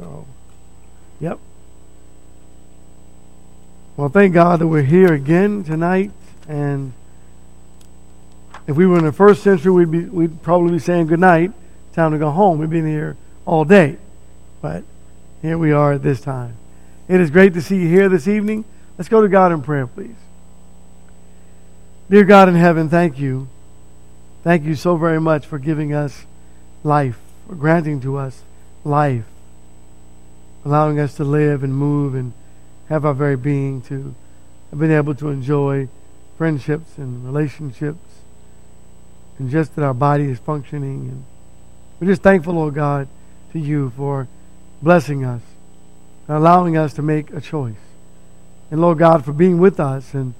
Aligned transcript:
Oh. 0.00 0.24
Yep. 1.20 1.38
Well, 3.96 4.08
thank 4.08 4.34
God 4.34 4.60
that 4.60 4.68
we're 4.68 4.82
here 4.82 5.12
again 5.12 5.64
tonight. 5.64 6.12
And 6.48 6.92
if 8.66 8.76
we 8.76 8.86
were 8.86 8.98
in 8.98 9.04
the 9.04 9.12
first 9.12 9.42
century, 9.42 9.72
we'd, 9.72 9.90
be, 9.90 10.04
we'd 10.04 10.42
probably 10.42 10.72
be 10.72 10.78
saying 10.78 11.08
good 11.08 11.20
night. 11.20 11.52
Time 11.92 12.12
to 12.12 12.18
go 12.18 12.30
home. 12.30 12.58
We've 12.58 12.70
been 12.70 12.86
here 12.86 13.16
all 13.44 13.64
day. 13.64 13.96
But 14.62 14.84
here 15.42 15.58
we 15.58 15.72
are 15.72 15.94
at 15.94 16.02
this 16.02 16.20
time. 16.20 16.56
It 17.08 17.20
is 17.20 17.30
great 17.30 17.54
to 17.54 17.62
see 17.62 17.76
you 17.76 17.88
here 17.88 18.08
this 18.08 18.28
evening. 18.28 18.64
Let's 18.96 19.08
go 19.08 19.20
to 19.20 19.28
God 19.28 19.52
in 19.52 19.62
prayer, 19.62 19.86
please. 19.86 20.16
Dear 22.10 22.24
God 22.24 22.48
in 22.48 22.54
heaven, 22.54 22.88
thank 22.88 23.18
you. 23.18 23.48
Thank 24.44 24.64
you 24.64 24.74
so 24.74 24.96
very 24.96 25.20
much 25.20 25.44
for 25.46 25.58
giving 25.58 25.92
us 25.92 26.24
life, 26.82 27.18
for 27.46 27.54
granting 27.54 28.00
to 28.02 28.16
us 28.16 28.42
life, 28.84 29.24
allowing 30.68 31.00
us 31.00 31.14
to 31.14 31.24
live 31.24 31.62
and 31.62 31.74
move 31.74 32.14
and 32.14 32.32
have 32.88 33.04
our 33.04 33.14
very 33.14 33.36
being, 33.36 33.80
to 33.82 34.14
have 34.70 34.78
been 34.78 34.92
able 34.92 35.14
to 35.14 35.28
enjoy 35.28 35.88
friendships 36.36 36.98
and 36.98 37.24
relationships, 37.24 38.20
and 39.38 39.50
just 39.50 39.74
that 39.76 39.84
our 39.84 39.94
body 39.94 40.24
is 40.24 40.38
functioning. 40.38 41.08
And 41.08 41.24
we're 41.98 42.08
just 42.08 42.22
thankful, 42.22 42.54
Lord 42.54 42.74
God, 42.74 43.08
to 43.52 43.58
you 43.58 43.92
for 43.96 44.28
blessing 44.82 45.24
us 45.24 45.42
and 46.26 46.36
allowing 46.36 46.76
us 46.76 46.92
to 46.94 47.02
make 47.02 47.32
a 47.32 47.40
choice. 47.40 47.74
And 48.70 48.80
Lord 48.80 48.98
God, 48.98 49.24
for 49.24 49.32
being 49.32 49.58
with 49.58 49.80
us 49.80 50.12
and 50.12 50.34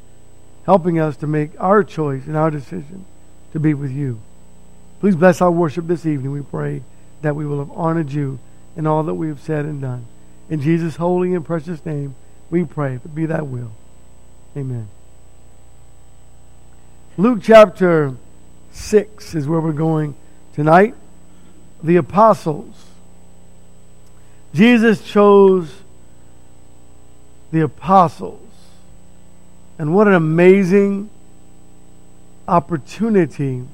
helping 0.67 0.99
us 0.99 1.17
to 1.17 1.27
make 1.27 1.53
our 1.59 1.83
choice 1.83 2.27
and 2.27 2.37
our 2.37 2.51
decision 2.51 3.07
to 3.53 3.61
be 3.61 3.73
with 3.73 3.91
you. 3.91 4.21
Please 5.01 5.17
bless 5.17 5.41
our 5.41 5.51
worship 5.51 5.87
this 5.87 6.05
evening. 6.05 6.33
We 6.33 6.43
pray 6.43 6.83
that 7.23 7.35
we 7.35 7.47
will 7.47 7.61
have 7.61 7.71
honored 7.71 8.13
you 8.13 8.39
in 8.77 8.87
all 8.87 9.03
that 9.05 9.15
we 9.15 9.29
have 9.29 9.41
said 9.41 9.65
and 9.65 9.81
done. 9.81 10.07
In 10.51 10.61
Jesus' 10.61 10.97
holy 10.97 11.35
and 11.35 11.45
precious 11.45 11.85
name, 11.85 12.15
we 12.51 12.65
pray, 12.65 12.99
be 13.15 13.27
that 13.27 13.47
will. 13.47 13.73
Amen. 14.57 14.89
Luke 17.17 17.41
chapter 17.43 18.15
6 18.73 19.35
is 19.35 19.47
where 19.47 19.61
we're 19.61 19.73
going 19.73 20.15
tonight. 20.55 20.95
The 21.83 21.97
apostles. 21.97 22.87
Jesus 24.55 25.03
chose 25.03 25.73
the 27.51 27.61
apostles. 27.61 28.41
And 29.79 29.95
what 29.95 30.09
an 30.09 30.15
amazing 30.15 31.11
opportunity, 32.49 33.65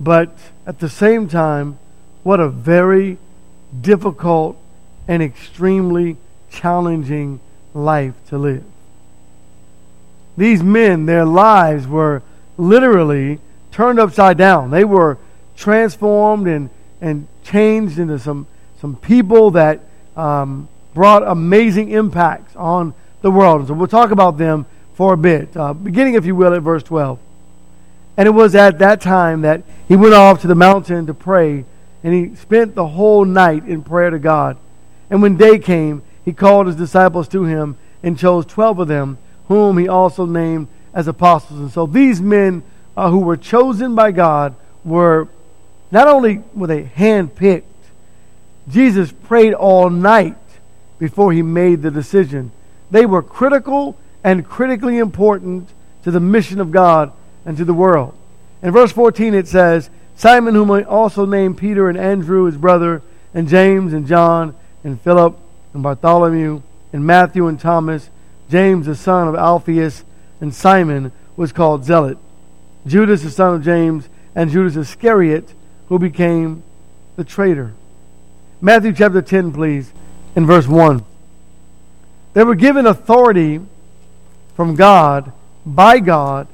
but 0.00 0.34
at 0.66 0.80
the 0.80 0.88
same 0.88 1.28
time, 1.28 1.78
what 2.22 2.40
a 2.40 2.48
very 2.48 3.18
difficult 3.80 4.56
and 5.08 5.22
extremely 5.22 6.16
challenging 6.50 7.40
life 7.74 8.14
to 8.28 8.38
live. 8.38 8.64
These 10.36 10.62
men, 10.62 11.06
their 11.06 11.24
lives 11.24 11.86
were 11.86 12.22
literally 12.56 13.38
turned 13.70 13.98
upside 13.98 14.38
down. 14.38 14.70
They 14.70 14.84
were 14.84 15.18
transformed 15.56 16.46
and, 16.46 16.70
and 17.00 17.26
changed 17.44 17.98
into 17.98 18.18
some, 18.18 18.46
some 18.80 18.96
people 18.96 19.52
that 19.52 19.80
um, 20.16 20.68
brought 20.94 21.22
amazing 21.26 21.90
impacts 21.90 22.54
on 22.56 22.94
the 23.22 23.30
world. 23.30 23.68
So 23.68 23.74
we'll 23.74 23.88
talk 23.88 24.10
about 24.10 24.38
them 24.38 24.66
for 24.94 25.14
a 25.14 25.16
bit, 25.16 25.56
uh, 25.56 25.72
beginning, 25.72 26.14
if 26.14 26.26
you 26.26 26.34
will, 26.34 26.54
at 26.54 26.62
verse 26.62 26.82
12. 26.82 27.18
And 28.16 28.26
it 28.26 28.32
was 28.32 28.54
at 28.54 28.78
that 28.80 29.00
time 29.00 29.42
that 29.42 29.62
he 29.88 29.96
went 29.96 30.14
off 30.14 30.42
to 30.42 30.46
the 30.46 30.54
mountain 30.54 31.06
to 31.06 31.14
pray, 31.14 31.64
and 32.02 32.14
he 32.14 32.34
spent 32.36 32.74
the 32.74 32.86
whole 32.86 33.24
night 33.24 33.66
in 33.66 33.82
prayer 33.82 34.10
to 34.10 34.18
God. 34.18 34.56
And 35.10 35.20
when 35.20 35.36
day 35.36 35.58
came, 35.58 36.02
he 36.24 36.32
called 36.32 36.68
his 36.68 36.76
disciples 36.76 37.28
to 37.28 37.44
him 37.44 37.76
and 38.02 38.18
chose 38.18 38.46
12 38.46 38.78
of 38.80 38.88
them, 38.88 39.18
whom 39.48 39.76
he 39.76 39.88
also 39.88 40.24
named 40.24 40.68
as 40.94 41.08
apostles. 41.08 41.60
And 41.60 41.70
so 41.70 41.86
these 41.86 42.20
men 42.20 42.62
uh, 42.96 43.10
who 43.10 43.18
were 43.18 43.36
chosen 43.36 43.94
by 43.94 44.12
God 44.12 44.54
were 44.84 45.28
not 45.90 46.06
only 46.08 46.42
were 46.54 46.66
they 46.66 46.84
handpicked, 46.84 47.64
Jesus 48.68 49.12
prayed 49.12 49.54
all 49.54 49.90
night 49.90 50.36
before 50.98 51.32
he 51.32 51.42
made 51.42 51.82
the 51.82 51.90
decision. 51.90 52.52
They 52.90 53.06
were 53.06 53.22
critical 53.22 53.96
and 54.22 54.46
critically 54.46 54.98
important 54.98 55.68
to 56.04 56.10
the 56.10 56.20
mission 56.20 56.60
of 56.60 56.70
God 56.70 57.12
and 57.44 57.56
to 57.56 57.64
the 57.64 57.74
world. 57.74 58.16
In 58.62 58.70
verse 58.72 58.92
14 58.92 59.34
it 59.34 59.48
says, 59.48 59.90
Simon, 60.14 60.54
whom 60.54 60.70
I 60.70 60.82
also 60.82 61.24
named 61.24 61.56
Peter, 61.56 61.88
and 61.88 61.96
Andrew, 61.96 62.44
his 62.44 62.56
brother, 62.56 63.02
and 63.32 63.48
James, 63.48 63.94
and 63.94 64.06
John, 64.06 64.54
and 64.84 65.00
Philip, 65.00 65.38
and 65.74 65.82
Bartholomew, 65.82 66.62
and 66.92 67.06
Matthew, 67.06 67.46
and 67.46 67.58
Thomas, 67.58 68.10
James, 68.50 68.86
the 68.86 68.94
son 68.94 69.28
of 69.28 69.34
Alphaeus, 69.34 70.04
and 70.40 70.54
Simon 70.54 71.12
was 71.36 71.52
called 71.52 71.84
Zealot, 71.84 72.18
Judas, 72.86 73.22
the 73.22 73.30
son 73.30 73.54
of 73.54 73.64
James, 73.64 74.08
and 74.34 74.50
Judas 74.50 74.76
Iscariot, 74.76 75.54
who 75.88 75.98
became 75.98 76.62
the 77.16 77.24
traitor. 77.24 77.72
Matthew 78.60 78.92
chapter 78.92 79.22
10, 79.22 79.52
please, 79.52 79.92
in 80.36 80.46
verse 80.46 80.66
1. 80.66 81.04
They 82.32 82.44
were 82.44 82.54
given 82.54 82.86
authority 82.86 83.60
from 84.54 84.74
God, 84.74 85.32
by 85.64 85.98
God, 86.00 86.46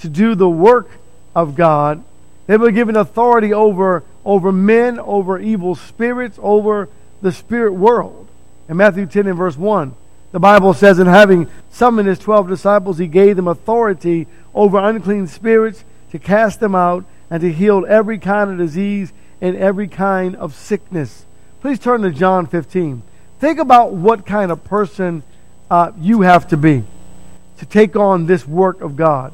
to 0.00 0.08
do 0.08 0.34
the 0.34 0.48
work 0.48 0.88
of 1.34 1.54
God. 1.54 2.02
They 2.46 2.56
were 2.56 2.70
given 2.70 2.96
authority 2.96 3.52
over, 3.52 4.04
over 4.24 4.52
men, 4.52 4.98
over 4.98 5.38
evil 5.38 5.74
spirits, 5.74 6.38
over 6.40 6.88
the 7.20 7.32
spirit 7.32 7.72
world. 7.72 8.28
In 8.68 8.76
Matthew 8.76 9.06
10 9.06 9.26
and 9.26 9.36
verse 9.36 9.56
1, 9.56 9.94
the 10.32 10.38
Bible 10.38 10.74
says, 10.74 10.98
And 10.98 11.08
having 11.08 11.48
summoned 11.70 12.08
his 12.08 12.18
twelve 12.18 12.48
disciples, 12.48 12.98
he 12.98 13.06
gave 13.06 13.36
them 13.36 13.48
authority 13.48 14.26
over 14.54 14.78
unclean 14.78 15.26
spirits 15.26 15.84
to 16.10 16.18
cast 16.18 16.60
them 16.60 16.74
out 16.74 17.04
and 17.30 17.40
to 17.40 17.52
heal 17.52 17.86
every 17.88 18.18
kind 18.18 18.50
of 18.50 18.58
disease 18.58 19.12
and 19.40 19.56
every 19.56 19.88
kind 19.88 20.36
of 20.36 20.54
sickness. 20.54 21.24
Please 21.60 21.78
turn 21.78 22.02
to 22.02 22.10
John 22.10 22.46
15. 22.46 23.02
Think 23.40 23.58
about 23.58 23.92
what 23.92 24.26
kind 24.26 24.50
of 24.50 24.64
person 24.64 25.22
uh, 25.70 25.92
you 25.98 26.22
have 26.22 26.48
to 26.48 26.56
be 26.56 26.84
to 27.58 27.66
take 27.66 27.96
on 27.96 28.26
this 28.26 28.46
work 28.46 28.80
of 28.80 28.96
God 28.96 29.32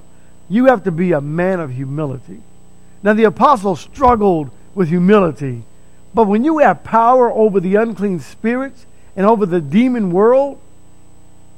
you 0.48 0.66
have 0.66 0.84
to 0.84 0.90
be 0.90 1.12
a 1.12 1.20
man 1.20 1.60
of 1.60 1.70
humility. 1.70 2.40
Now, 3.02 3.12
the 3.14 3.24
apostles 3.24 3.80
struggled 3.80 4.50
with 4.74 4.88
humility, 4.88 5.62
but 6.14 6.24
when 6.24 6.44
you 6.44 6.58
have 6.58 6.84
power 6.84 7.30
over 7.30 7.60
the 7.60 7.74
unclean 7.74 8.20
spirits 8.20 8.86
and 9.16 9.26
over 9.26 9.46
the 9.46 9.60
demon 9.60 10.12
world, 10.12 10.60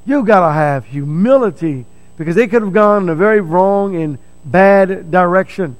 you 0.06 0.24
got 0.24 0.46
to 0.46 0.52
have 0.52 0.86
humility 0.86 1.84
because 2.16 2.34
they 2.34 2.46
could 2.46 2.62
have 2.62 2.72
gone 2.72 3.04
in 3.04 3.08
a 3.08 3.14
very 3.14 3.40
wrong 3.40 3.94
and 3.96 4.18
bad 4.44 5.10
direction. 5.10 5.76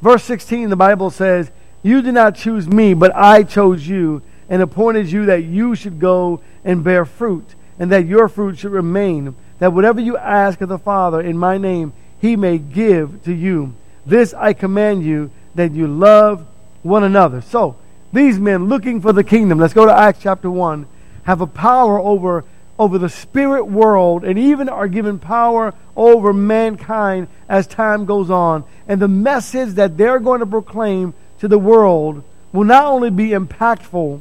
Verse 0.00 0.24
16, 0.24 0.70
the 0.70 0.76
Bible 0.76 1.10
says, 1.10 1.50
You 1.82 2.00
did 2.00 2.14
not 2.14 2.36
choose 2.36 2.66
me, 2.68 2.94
but 2.94 3.14
I 3.14 3.42
chose 3.42 3.86
you 3.86 4.22
and 4.48 4.62
appointed 4.62 5.10
you 5.10 5.26
that 5.26 5.44
you 5.44 5.74
should 5.74 5.98
go 5.98 6.40
and 6.64 6.84
bear 6.84 7.04
fruit, 7.04 7.54
and 7.78 7.90
that 7.92 8.06
your 8.06 8.28
fruit 8.28 8.58
should 8.58 8.72
remain, 8.72 9.34
that 9.58 9.72
whatever 9.72 10.00
you 10.00 10.16
ask 10.16 10.60
of 10.60 10.68
the 10.68 10.78
Father 10.78 11.20
in 11.20 11.36
my 11.36 11.58
name, 11.58 11.92
he 12.20 12.36
may 12.36 12.58
give 12.58 13.22
to 13.24 13.32
you. 13.32 13.74
This 14.04 14.32
I 14.34 14.52
command 14.52 15.04
you 15.04 15.30
that 15.54 15.72
you 15.72 15.86
love 15.86 16.46
one 16.82 17.02
another. 17.02 17.40
So, 17.40 17.76
these 18.16 18.38
men 18.38 18.68
looking 18.68 19.00
for 19.00 19.12
the 19.12 19.24
kingdom, 19.24 19.58
let's 19.58 19.74
go 19.74 19.86
to 19.86 19.92
Acts 19.92 20.20
chapter 20.22 20.50
1, 20.50 20.86
have 21.24 21.40
a 21.40 21.46
power 21.46 21.98
over, 21.98 22.44
over 22.78 22.98
the 22.98 23.08
spirit 23.08 23.64
world 23.64 24.24
and 24.24 24.38
even 24.38 24.68
are 24.68 24.88
given 24.88 25.18
power 25.18 25.74
over 25.96 26.32
mankind 26.32 27.28
as 27.48 27.66
time 27.66 28.06
goes 28.06 28.30
on. 28.30 28.64
And 28.88 29.00
the 29.00 29.08
message 29.08 29.74
that 29.74 29.96
they're 29.96 30.20
going 30.20 30.40
to 30.40 30.46
proclaim 30.46 31.14
to 31.40 31.48
the 31.48 31.58
world 31.58 32.22
will 32.52 32.64
not 32.64 32.86
only 32.86 33.10
be 33.10 33.30
impactful, 33.30 34.20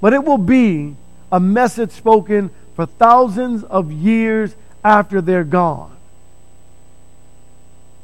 but 0.00 0.12
it 0.12 0.24
will 0.24 0.38
be 0.38 0.96
a 1.30 1.38
message 1.38 1.90
spoken 1.90 2.50
for 2.74 2.86
thousands 2.86 3.64
of 3.64 3.92
years 3.92 4.54
after 4.82 5.20
they're 5.20 5.44
gone. 5.44 5.94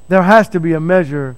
There 0.09 0.23
has 0.23 0.49
to 0.51 0.61
be 0.61 0.73
a 0.73 0.81
measure 0.81 1.37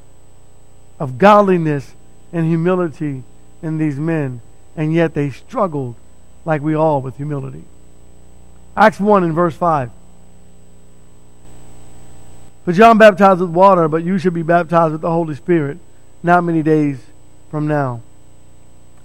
of 0.99 1.19
godliness 1.19 1.95
and 2.33 2.47
humility 2.47 3.23
in 3.63 3.79
these 3.79 3.99
men, 3.99 4.41
and 4.77 4.93
yet 4.93 5.15
they 5.15 5.31
struggled 5.31 5.95
like 6.45 6.63
we 6.63 6.75
all 6.75 7.03
with 7.03 7.17
humility. 7.17 7.65
Acts 8.77 9.01
1 9.01 9.25
in 9.25 9.33
verse 9.33 9.55
5. 9.55 9.91
For 12.65 12.73
John 12.73 12.99
baptized 12.99 13.41
with 13.41 13.51
water, 13.51 13.89
but 13.89 14.05
you 14.05 14.19
should 14.19 14.35
be 14.35 14.43
baptized 14.43 14.93
with 14.93 15.01
the 15.01 15.11
Holy 15.11 15.35
Spirit 15.35 15.79
not 16.23 16.45
many 16.45 16.63
days 16.63 16.99
from 17.51 17.67
now. 17.67 18.03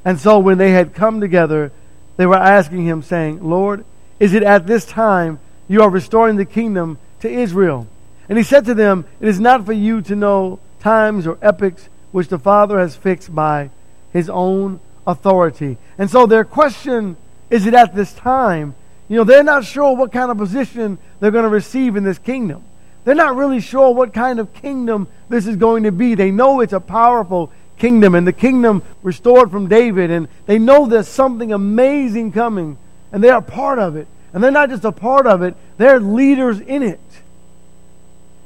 And 0.03 0.19
so 0.19 0.39
when 0.39 0.57
they 0.57 0.71
had 0.71 0.93
come 0.93 1.21
together, 1.21 1.71
they 2.17 2.25
were 2.25 2.35
asking 2.35 2.85
him, 2.85 3.03
saying, 3.03 3.47
Lord, 3.47 3.85
is 4.19 4.33
it 4.33 4.43
at 4.43 4.67
this 4.67 4.85
time 4.85 5.39
you 5.67 5.81
are 5.83 5.89
restoring 5.89 6.35
the 6.35 6.45
kingdom 6.45 6.97
to 7.21 7.29
Israel? 7.29 7.87
And 8.27 8.37
he 8.37 8.43
said 8.43 8.65
to 8.65 8.73
them, 8.73 9.05
It 9.19 9.27
is 9.27 9.39
not 9.39 9.65
for 9.65 9.73
you 9.73 10.01
to 10.01 10.15
know 10.15 10.59
times 10.79 11.27
or 11.27 11.37
epochs 11.41 11.87
which 12.11 12.27
the 12.27 12.39
Father 12.39 12.79
has 12.79 12.95
fixed 12.95 13.33
by 13.33 13.69
his 14.13 14.29
own 14.29 14.79
authority. 15.05 15.77
And 15.97 16.09
so 16.09 16.25
their 16.25 16.43
question 16.43 17.17
is 17.49 17.65
it 17.65 17.73
at 17.73 17.93
this 17.93 18.13
time? 18.13 18.75
You 19.09 19.17
know, 19.17 19.23
they're 19.25 19.43
not 19.43 19.65
sure 19.65 19.95
what 19.95 20.13
kind 20.13 20.31
of 20.31 20.37
position 20.37 20.97
they're 21.19 21.31
going 21.31 21.43
to 21.43 21.49
receive 21.49 21.97
in 21.97 22.03
this 22.05 22.17
kingdom. 22.17 22.63
They're 23.03 23.13
not 23.13 23.35
really 23.35 23.59
sure 23.59 23.93
what 23.93 24.13
kind 24.13 24.39
of 24.39 24.53
kingdom 24.53 25.07
this 25.27 25.47
is 25.47 25.57
going 25.57 25.83
to 25.83 25.91
be. 25.91 26.15
They 26.15 26.31
know 26.31 26.61
it's 26.61 26.71
a 26.71 26.79
powerful 26.79 27.51
kingdom 27.77 28.15
and 28.15 28.25
the 28.25 28.33
kingdom 28.33 28.83
restored 29.01 29.51
from 29.51 29.67
David, 29.67 30.11
and 30.11 30.27
they 30.45 30.59
know 30.59 30.85
there's 30.85 31.07
something 31.07 31.51
amazing 31.51 32.31
coming, 32.31 32.77
and 33.11 33.23
they 33.23 33.29
are 33.29 33.41
part 33.41 33.79
of 33.79 33.95
it. 33.95 34.07
And 34.33 34.41
they're 34.41 34.51
not 34.51 34.69
just 34.69 34.85
a 34.85 34.93
part 34.93 35.27
of 35.27 35.41
it, 35.41 35.55
they're 35.77 35.99
leaders 35.99 36.61
in 36.61 36.83
it. 36.83 36.99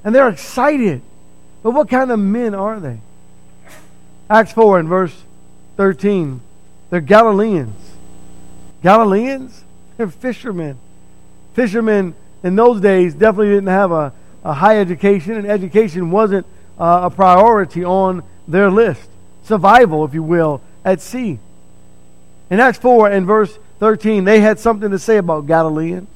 And 0.03 0.15
they're 0.15 0.29
excited. 0.29 1.01
But 1.61 1.71
what 1.71 1.89
kind 1.89 2.11
of 2.11 2.19
men 2.19 2.55
are 2.55 2.79
they? 2.79 2.99
Acts 4.29 4.53
4 4.53 4.79
and 4.79 4.89
verse 4.89 5.15
13. 5.77 6.41
They're 6.89 7.01
Galileans. 7.01 7.75
Galileans? 8.83 9.63
They're 9.97 10.07
fishermen. 10.07 10.77
Fishermen 11.53 12.15
in 12.43 12.55
those 12.55 12.81
days 12.81 13.13
definitely 13.13 13.49
didn't 13.49 13.67
have 13.67 13.91
a, 13.91 14.13
a 14.43 14.53
high 14.53 14.79
education, 14.79 15.33
and 15.33 15.47
education 15.47 16.11
wasn't 16.11 16.45
uh, 16.77 17.01
a 17.03 17.09
priority 17.09 17.83
on 17.83 18.23
their 18.47 18.69
list. 18.69 19.09
Survival, 19.43 20.05
if 20.05 20.13
you 20.13 20.23
will, 20.23 20.61
at 20.83 21.01
sea. 21.01 21.39
In 22.49 22.59
Acts 22.59 22.77
4 22.77 23.09
and 23.09 23.25
verse 23.25 23.57
13, 23.79 24.23
they 24.23 24.39
had 24.39 24.59
something 24.59 24.91
to 24.91 24.99
say 24.99 25.17
about 25.17 25.47
Galileans. 25.47 26.07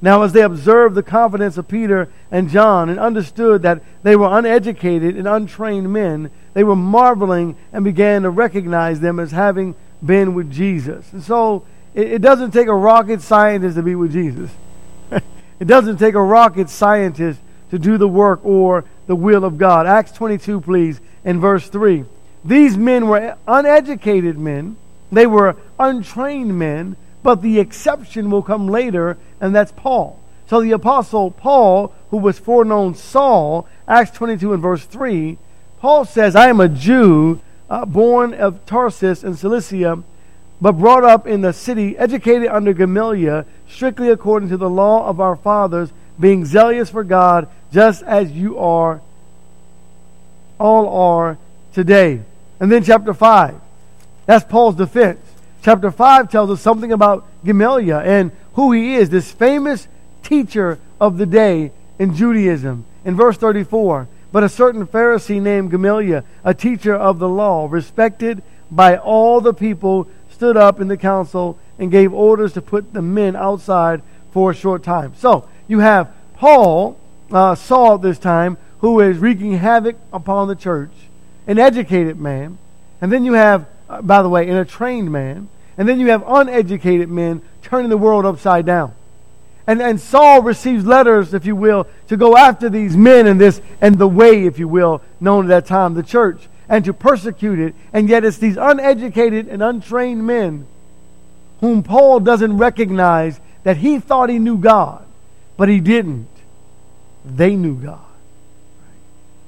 Now, 0.00 0.22
as 0.22 0.32
they 0.32 0.42
observed 0.42 0.94
the 0.94 1.02
confidence 1.02 1.58
of 1.58 1.66
Peter 1.66 2.08
and 2.30 2.48
John 2.48 2.88
and 2.88 3.00
understood 3.00 3.62
that 3.62 3.82
they 4.04 4.14
were 4.14 4.28
uneducated 4.30 5.16
and 5.16 5.26
untrained 5.26 5.92
men, 5.92 6.30
they 6.54 6.62
were 6.62 6.76
marveling 6.76 7.56
and 7.72 7.84
began 7.84 8.22
to 8.22 8.30
recognize 8.30 9.00
them 9.00 9.18
as 9.18 9.32
having 9.32 9.74
been 10.04 10.34
with 10.34 10.52
Jesus. 10.52 11.12
And 11.12 11.22
so, 11.22 11.64
it, 11.94 12.12
it 12.12 12.22
doesn't 12.22 12.52
take 12.52 12.68
a 12.68 12.74
rocket 12.74 13.22
scientist 13.22 13.76
to 13.76 13.82
be 13.82 13.96
with 13.96 14.12
Jesus. 14.12 14.50
it 15.10 15.66
doesn't 15.66 15.96
take 15.96 16.14
a 16.14 16.22
rocket 16.22 16.70
scientist 16.70 17.40
to 17.70 17.78
do 17.78 17.98
the 17.98 18.08
work 18.08 18.40
or 18.44 18.84
the 19.08 19.16
will 19.16 19.44
of 19.44 19.58
God. 19.58 19.86
Acts 19.86 20.12
22, 20.12 20.60
please, 20.60 21.00
in 21.24 21.40
verse 21.40 21.68
3. 21.68 22.04
These 22.44 22.76
men 22.76 23.08
were 23.08 23.36
uneducated 23.48 24.38
men, 24.38 24.76
they 25.10 25.26
were 25.26 25.56
untrained 25.78 26.56
men 26.56 26.96
but 27.22 27.42
the 27.42 27.58
exception 27.58 28.30
will 28.30 28.42
come 28.42 28.68
later, 28.68 29.16
and 29.40 29.54
that's 29.54 29.72
Paul. 29.72 30.18
So 30.46 30.60
the 30.60 30.72
apostle 30.72 31.30
Paul, 31.30 31.92
who 32.10 32.16
was 32.16 32.38
foreknown 32.38 32.94
Saul, 32.94 33.68
Acts 33.86 34.12
22 34.12 34.54
and 34.54 34.62
verse 34.62 34.84
3, 34.84 35.36
Paul 35.80 36.04
says, 36.04 36.34
I 36.34 36.48
am 36.48 36.60
a 36.60 36.68
Jew, 36.68 37.40
uh, 37.68 37.84
born 37.84 38.34
of 38.34 38.64
Tarsus 38.64 39.22
in 39.22 39.36
Cilicia, 39.36 40.02
but 40.60 40.72
brought 40.72 41.04
up 41.04 41.26
in 41.26 41.42
the 41.42 41.52
city, 41.52 41.96
educated 41.98 42.48
under 42.48 42.72
Gamaliel, 42.72 43.44
strictly 43.68 44.08
according 44.08 44.48
to 44.48 44.56
the 44.56 44.70
law 44.70 45.06
of 45.06 45.20
our 45.20 45.36
fathers, 45.36 45.92
being 46.18 46.44
zealous 46.44 46.90
for 46.90 47.04
God, 47.04 47.48
just 47.72 48.02
as 48.02 48.32
you 48.32 48.58
are, 48.58 49.00
all 50.58 50.88
are 50.88 51.38
today. 51.72 52.22
And 52.58 52.72
then 52.72 52.82
chapter 52.82 53.14
5. 53.14 53.54
That's 54.26 54.44
Paul's 54.44 54.74
defense. 54.74 55.20
Chapter 55.62 55.90
5 55.90 56.30
tells 56.30 56.50
us 56.50 56.60
something 56.60 56.92
about 56.92 57.26
Gamaliel 57.44 57.98
and 57.98 58.32
who 58.54 58.72
he 58.72 58.94
is, 58.94 59.10
this 59.10 59.30
famous 59.30 59.88
teacher 60.22 60.78
of 61.00 61.18
the 61.18 61.26
day 61.26 61.72
in 61.98 62.14
Judaism. 62.14 62.84
In 63.04 63.16
verse 63.16 63.36
34, 63.36 64.08
but 64.30 64.44
a 64.44 64.48
certain 64.48 64.86
Pharisee 64.86 65.40
named 65.40 65.70
Gamaliel, 65.70 66.22
a 66.44 66.54
teacher 66.54 66.94
of 66.94 67.18
the 67.18 67.28
law, 67.28 67.66
respected 67.68 68.42
by 68.70 68.96
all 68.96 69.40
the 69.40 69.54
people, 69.54 70.08
stood 70.30 70.56
up 70.56 70.80
in 70.80 70.88
the 70.88 70.96
council 70.96 71.58
and 71.78 71.90
gave 71.90 72.12
orders 72.12 72.52
to 72.52 72.62
put 72.62 72.92
the 72.92 73.02
men 73.02 73.34
outside 73.34 74.02
for 74.32 74.50
a 74.50 74.54
short 74.54 74.82
time. 74.82 75.14
So 75.16 75.48
you 75.66 75.80
have 75.80 76.12
Paul, 76.34 76.98
uh, 77.32 77.54
Saul 77.54 77.98
this 77.98 78.18
time, 78.18 78.58
who 78.80 79.00
is 79.00 79.18
wreaking 79.18 79.54
havoc 79.54 79.96
upon 80.12 80.48
the 80.48 80.54
church, 80.54 80.92
an 81.46 81.58
educated 81.58 82.20
man. 82.20 82.58
And 83.00 83.10
then 83.10 83.24
you 83.24 83.32
have 83.32 83.66
by 84.02 84.22
the 84.22 84.28
way, 84.28 84.48
in 84.48 84.56
a 84.56 84.64
trained 84.64 85.10
man. 85.12 85.48
And 85.76 85.88
then 85.88 86.00
you 86.00 86.08
have 86.08 86.24
uneducated 86.26 87.08
men 87.08 87.42
turning 87.62 87.88
the 87.88 87.96
world 87.96 88.26
upside 88.26 88.66
down. 88.66 88.94
And, 89.66 89.82
and 89.82 90.00
Saul 90.00 90.42
receives 90.42 90.86
letters, 90.86 91.34
if 91.34 91.44
you 91.44 91.54
will, 91.54 91.86
to 92.08 92.16
go 92.16 92.36
after 92.36 92.70
these 92.70 92.96
men 92.96 93.26
and 93.26 93.38
this 93.38 93.60
and 93.80 93.98
the 93.98 94.08
way, 94.08 94.46
if 94.46 94.58
you 94.58 94.66
will, 94.66 95.02
known 95.20 95.44
at 95.44 95.48
that 95.48 95.66
time, 95.66 95.94
the 95.94 96.02
church, 96.02 96.48
and 96.68 96.84
to 96.86 96.94
persecute 96.94 97.58
it. 97.58 97.74
And 97.92 98.08
yet 98.08 98.24
it's 98.24 98.38
these 98.38 98.56
uneducated 98.56 99.46
and 99.46 99.62
untrained 99.62 100.26
men 100.26 100.66
whom 101.60 101.82
Paul 101.82 102.20
doesn't 102.20 102.56
recognize 102.56 103.40
that 103.64 103.76
he 103.76 104.00
thought 104.00 104.30
he 104.30 104.38
knew 104.38 104.56
God, 104.56 105.04
but 105.56 105.68
he 105.68 105.80
didn't. 105.80 106.28
They 107.24 107.54
knew 107.54 107.74
God. 107.74 108.00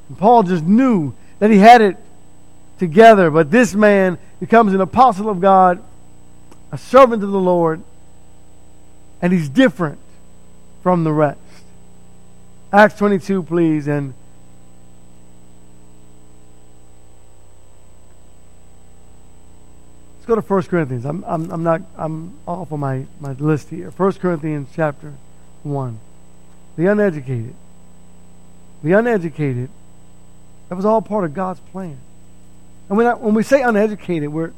And 0.09 0.19
Paul 0.19 0.43
just 0.43 0.65
knew 0.65 1.15
that 1.39 1.51
he 1.51 1.59
had 1.59 1.81
it 1.81 1.97
together. 2.81 3.31
But 3.31 3.53
this 3.53 3.75
man 3.75 4.19
becomes 4.41 4.75
an 4.75 4.81
apostle 4.81 5.29
of 5.29 5.41
God, 5.41 5.81
a 6.73 6.79
servant 6.79 7.23
of 7.23 7.31
the 7.31 7.39
Lord, 7.39 7.83
and 9.23 9.33
he's 9.33 9.49
different 9.49 9.99
from 10.83 11.05
the 11.05 11.13
rest. 11.13 11.39
Acts 12.73 12.97
22, 12.97 13.43
please, 13.43 13.87
and 13.87 14.15
let's 20.17 20.27
go 20.27 20.35
to 20.35 20.41
1 20.41 20.63
Corinthians. 20.63 21.05
I'm, 21.05 21.23
I'm, 21.27 21.51
I'm 21.51 21.63
not, 21.63 21.83
I'm 21.99 22.33
off 22.49 22.73
of 22.73 22.81
my, 22.81 23.05
my 23.21 23.33
list 23.33 23.69
here. 23.69 23.91
1 23.91 24.13
Corinthians 24.15 24.71
chapter 24.75 25.13
1. 25.65 26.01
The 26.77 26.87
uneducated. 26.87 27.55
The 28.83 28.93
uneducated, 28.93 29.69
that 30.71 30.77
was 30.77 30.87
all 30.87 31.03
part 31.03 31.25
of 31.25 31.35
God's 31.35 31.61
plan. 31.61 31.99
And 32.91 32.97
when, 32.97 33.07
I, 33.07 33.15
when 33.15 33.35
we 33.35 33.45
say 33.45 33.63
uneducated, 33.63 34.31
we're 34.31 34.53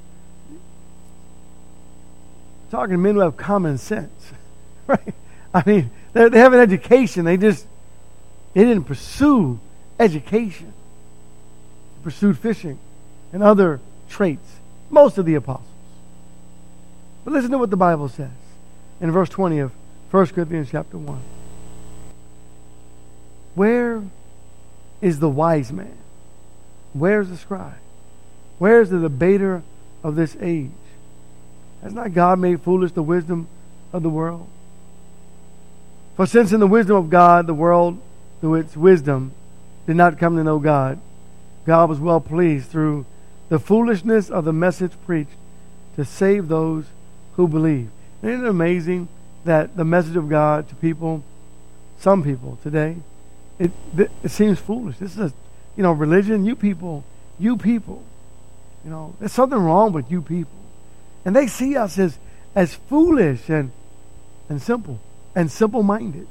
talking 2.71 2.93
to 2.93 2.99
men 2.99 3.15
who 3.15 3.21
have 3.21 3.37
common 3.37 3.77
sense, 3.77 4.33
right? 4.87 5.15
I 5.53 5.63
mean, 5.67 5.91
they 6.15 6.39
have 6.39 6.55
an 6.55 6.61
education. 6.61 7.27
They 7.27 7.37
just 7.37 7.67
they 8.55 8.65
didn't 8.65 8.85
pursue 8.85 9.61
education. 10.01 10.73
They 11.97 12.05
pursued 12.05 12.39
fishing 12.39 12.79
and 13.35 13.43
other 13.43 13.81
traits. 14.09 14.51
Most 14.89 15.19
of 15.19 15.27
the 15.27 15.35
apostles. 15.35 15.69
But 17.25 17.35
listen 17.35 17.51
to 17.51 17.59
what 17.59 17.69
the 17.69 17.77
Bible 17.77 18.09
says 18.09 18.31
in 18.99 19.11
verse 19.11 19.29
20 19.29 19.59
of 19.59 19.73
1 20.11 20.27
Corinthians 20.29 20.71
chapter 20.71 20.97
1. 20.97 21.21
Where 23.55 24.03
is 25.03 25.19
the 25.19 25.29
wise 25.29 25.71
man? 25.71 25.97
Where's 26.95 27.29
the 27.29 27.37
scribe? 27.37 27.75
Where's 28.63 28.91
the 28.91 29.01
debater 29.01 29.65
of 30.05 30.15
this 30.15 30.37
age? 30.41 30.71
Has 31.83 31.93
not 31.93 32.15
God 32.15 32.39
made 32.39 32.63
foolish 32.63 32.93
the 32.93 33.03
wisdom 33.03 33.49
of 33.93 34.05
the 34.05 34.09
world? 34.09 34.47
For 36.15 36.27
since 36.27 36.53
in 36.53 36.61
the 36.61 36.69
wisdom 36.69 36.95
of 36.95 37.11
God, 37.11 37.49
the 37.49 37.55
world, 37.55 38.01
through 38.41 38.55
its 38.55 38.77
wisdom, 38.77 39.33
did 39.85 39.97
not 39.97 40.17
come 40.17 40.37
to 40.37 40.45
know 40.45 40.61
God, 40.61 41.01
God 41.67 41.91
was 41.91 41.99
well 41.99 42.21
pleased 42.21 42.71
through 42.71 43.05
the 43.49 43.59
foolishness 43.59 44.31
of 44.31 44.45
the 44.45 44.53
message 44.53 44.93
preached 45.07 45.35
to 45.97 46.05
save 46.05 46.47
those 46.47 46.85
who 47.35 47.49
believe. 47.49 47.91
Isn't 48.23 48.45
it 48.45 48.49
amazing 48.49 49.09
that 49.45 49.77
the 49.77 49.85
message 49.85 50.15
of 50.15 50.29
God 50.29 50.69
to 50.69 50.77
people, 50.77 51.25
some 51.99 52.23
people 52.23 52.61
today, 52.63 52.95
it, 53.59 53.73
it 53.99 54.31
seems 54.31 54.61
foolish. 54.61 54.99
This 54.99 55.15
is, 55.15 55.33
a, 55.33 55.35
you 55.77 55.83
know, 55.83 55.91
religion. 55.91 56.45
You 56.45 56.55
people, 56.55 57.03
you 57.41 57.57
people 57.57 58.05
you 58.85 58.91
know, 58.91 59.15
there's 59.19 59.33
something 59.33 59.59
wrong 59.59 59.93
with 59.93 60.11
you 60.11 60.23
people. 60.23 60.59
And 61.25 61.37
they 61.37 61.47
see 61.47 61.77
us 61.77 61.99
as, 61.99 62.19
as 62.55 62.75
foolish 62.75 63.49
and, 63.49 63.71
and 64.49 64.61
simple 64.61 65.01
and 65.35 65.51
simple 65.51 65.83
minded. 65.83 66.27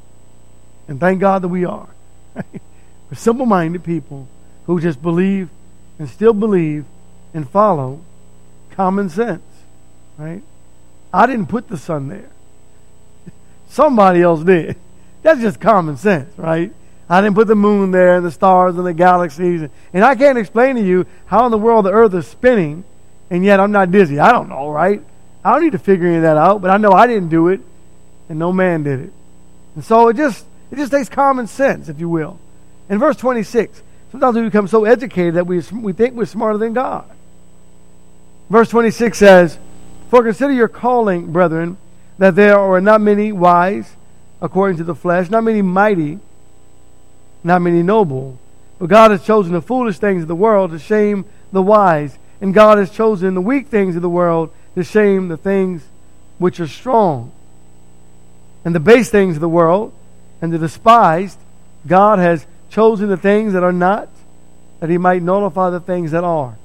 And 0.88 1.00
thank 1.00 1.22
God 1.22 1.42
that 1.44 1.48
we 1.48 1.66
are. 1.66 1.90
We're 2.36 3.16
simple 3.16 3.46
minded 3.46 3.84
people 3.84 4.28
who 4.66 4.80
just 4.80 5.02
believe 5.02 5.50
and 6.00 6.10
still 6.10 6.34
believe 6.34 6.86
and 7.34 7.50
follow 7.50 8.02
common 8.72 9.10
sense. 9.10 9.44
Right? 10.18 10.44
I 11.14 11.26
didn't 11.26 11.48
put 11.48 11.68
the 11.68 11.78
sun 11.78 12.10
there. 12.10 12.30
Somebody 13.70 14.22
else 14.22 14.44
did. 14.44 14.76
That's 15.22 15.42
just 15.42 15.60
common 15.60 15.98
sense, 15.98 16.38
right? 16.38 16.74
I 17.12 17.20
didn't 17.20 17.36
put 17.36 17.48
the 17.48 17.56
moon 17.56 17.92
there 17.92 18.16
and 18.16 18.26
the 18.26 18.32
stars 18.32 18.78
and 18.78 18.86
the 18.86 18.94
galaxies. 18.94 19.70
And 19.94 20.04
I 20.04 20.16
can't 20.16 20.38
explain 20.38 20.78
to 20.78 20.82
you 20.82 21.06
how 21.26 21.46
in 21.46 21.52
the 21.52 21.58
world 21.58 21.84
the 21.84 21.92
earth 21.92 22.14
is 22.14 22.26
spinning, 22.26 22.86
and 23.30 23.44
yet 23.44 23.60
I'm 23.60 23.74
not 23.74 23.92
dizzy. 23.92 24.18
I 24.18 24.32
don't 24.32 24.48
know, 24.48 24.70
right? 24.70 25.02
I 25.44 25.52
don't 25.52 25.62
need 25.62 25.74
to 25.74 25.78
figure 25.78 26.08
any 26.08 26.16
of 26.16 26.22
that 26.22 26.38
out, 26.38 26.62
but 26.62 26.72
I 26.72 26.78
know 26.78 26.94
I 26.94 27.08
didn't 27.08 27.28
do 27.28 27.50
it, 27.50 27.60
and 28.30 28.40
no 28.40 28.54
man 28.54 28.84
did 28.84 29.02
it. 29.02 29.14
And 29.76 29.84
so 29.84 30.08
it 30.08 30.16
just 30.16 30.46
it 30.72 30.78
just 30.78 30.94
takes 30.94 31.10
common 31.10 31.48
sense, 31.48 31.90
if 31.90 32.00
you 32.00 32.08
will. 32.08 32.40
In 32.90 32.98
verse 32.98 33.18
26, 33.18 33.84
sometimes 34.12 34.38
we 34.38 34.44
become 34.44 34.70
so 34.70 34.86
educated 34.86 35.34
that 35.34 35.46
we, 35.46 35.60
we 35.74 35.92
think 35.92 36.16
we're 36.16 36.26
smarter 36.26 36.58
than 36.58 36.72
God. 36.72 37.10
Verse 38.50 38.70
26 38.70 39.18
says, 39.18 39.60
For 40.10 40.24
consider 40.24 40.54
your 40.54 40.70
calling, 40.70 41.34
brethren, 41.34 41.76
that 42.20 42.36
there 42.36 42.58
are 42.58 42.80
not 42.80 43.02
many 43.02 43.34
wise 43.34 43.98
according 44.42 44.78
to 44.78 44.86
the 44.86 44.96
flesh, 44.96 45.30
not 45.30 45.44
many 45.44 45.62
mighty, 45.62 46.20
not 47.44 47.62
many 47.62 47.84
noble. 47.84 48.38
But 48.80 48.90
God 48.90 49.12
has 49.12 49.24
chosen 49.24 49.54
the 49.54 49.62
foolish 49.62 50.00
things 50.00 50.24
of 50.24 50.28
the 50.28 50.36
world 50.36 50.72
to 50.72 50.80
shame 50.80 51.26
the 51.52 51.62
wise, 51.62 52.18
and 52.40 52.54
God 52.54 52.78
has 52.78 52.90
chosen 52.90 53.36
the 53.36 53.42
weak 53.42 53.68
things 53.68 53.96
of 53.96 54.02
the 54.02 54.10
world 54.10 54.52
to 54.76 54.84
shame 54.84 55.28
the 55.28 55.38
things 55.38 55.84
which 56.38 56.60
are 56.60 56.68
strong. 56.68 57.32
And 58.66 58.74
the 58.74 58.80
base 58.80 59.10
things 59.10 59.38
of 59.38 59.42
the 59.42 59.50
world 59.50 59.94
and 60.42 60.52
the 60.52 60.58
despised, 60.58 61.38
God 61.86 62.20
has 62.20 62.46
chosen 62.70 63.10
the 63.10 63.18
things 63.18 63.54
that 63.54 63.64
are 63.64 63.72
not, 63.72 64.10
that 64.80 64.90
he 64.90 64.98
might 64.98 65.22
nullify 65.22 65.70
the 65.70 65.80
things 65.80 66.12
that 66.12 66.24
are, 66.24 66.58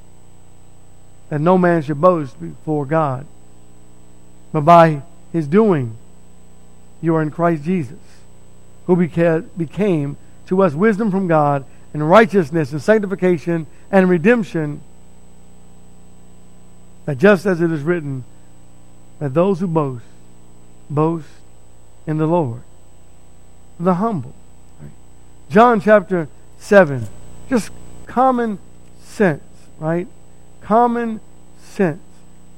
that 1.29 1.41
no 1.41 1.59
man 1.59 1.83
should 1.83 2.01
boast 2.01 2.41
before 2.41 2.87
God. 2.87 3.27
But 4.53 4.63
by 4.63 5.03
his 5.33 5.47
doing, 5.47 5.99
you 7.03 7.15
are 7.15 7.23
in 7.23 7.31
Christ 7.31 7.65
Jesus, 7.65 7.99
who 8.87 8.97
became 8.97 10.17
to 10.47 10.63
us 10.63 10.75
wisdom 10.75 11.11
from 11.11 11.27
God 11.27 11.65
and 11.93 12.09
righteousness 12.09 12.73
and 12.73 12.83
sanctification 12.83 13.67
and 13.91 14.09
redemption. 14.09 14.81
That 17.05 17.19
just 17.19 17.47
as 17.47 17.61
it 17.61 17.71
is 17.71 17.83
written, 17.83 18.25
that 19.19 19.35
those 19.35 19.61
who 19.61 19.67
boast, 19.67 20.05
boast 20.91 21.29
in 22.07 22.19
the 22.19 22.27
Lord. 22.27 22.63
The 23.79 23.95
humble. 23.95 24.35
John 25.51 25.81
chapter 25.81 26.29
7. 26.59 27.07
Just 27.49 27.71
common 28.07 28.59
sense, 29.01 29.43
right? 29.79 30.09
Common 30.61 31.21
sense. 31.63 32.03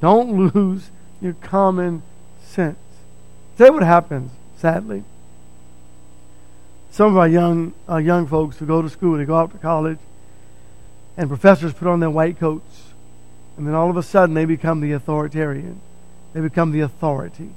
Don't 0.00 0.52
lose 0.54 0.90
your 1.20 1.34
common 1.34 2.02
sense. 2.42 2.78
Say 3.56 3.70
what 3.70 3.82
happens, 3.82 4.30
sadly. 4.56 5.04
Some 6.90 7.12
of 7.12 7.16
our 7.16 7.28
young, 7.28 7.74
uh, 7.88 7.98
young 7.98 8.26
folks 8.26 8.56
who 8.58 8.66
go 8.66 8.82
to 8.82 8.88
school, 8.88 9.18
they 9.18 9.24
go 9.24 9.36
out 9.36 9.52
to 9.52 9.58
college, 9.58 9.98
and 11.16 11.28
professors 11.28 11.72
put 11.72 11.88
on 11.88 12.00
their 12.00 12.10
white 12.10 12.38
coats, 12.38 12.92
and 13.56 13.66
then 13.66 13.74
all 13.74 13.90
of 13.90 13.96
a 13.96 14.02
sudden 14.02 14.34
they 14.34 14.44
become 14.44 14.80
the 14.80 14.92
authoritarian. 14.92 15.80
They 16.32 16.40
become 16.40 16.72
the 16.72 16.80
authority. 16.80 17.50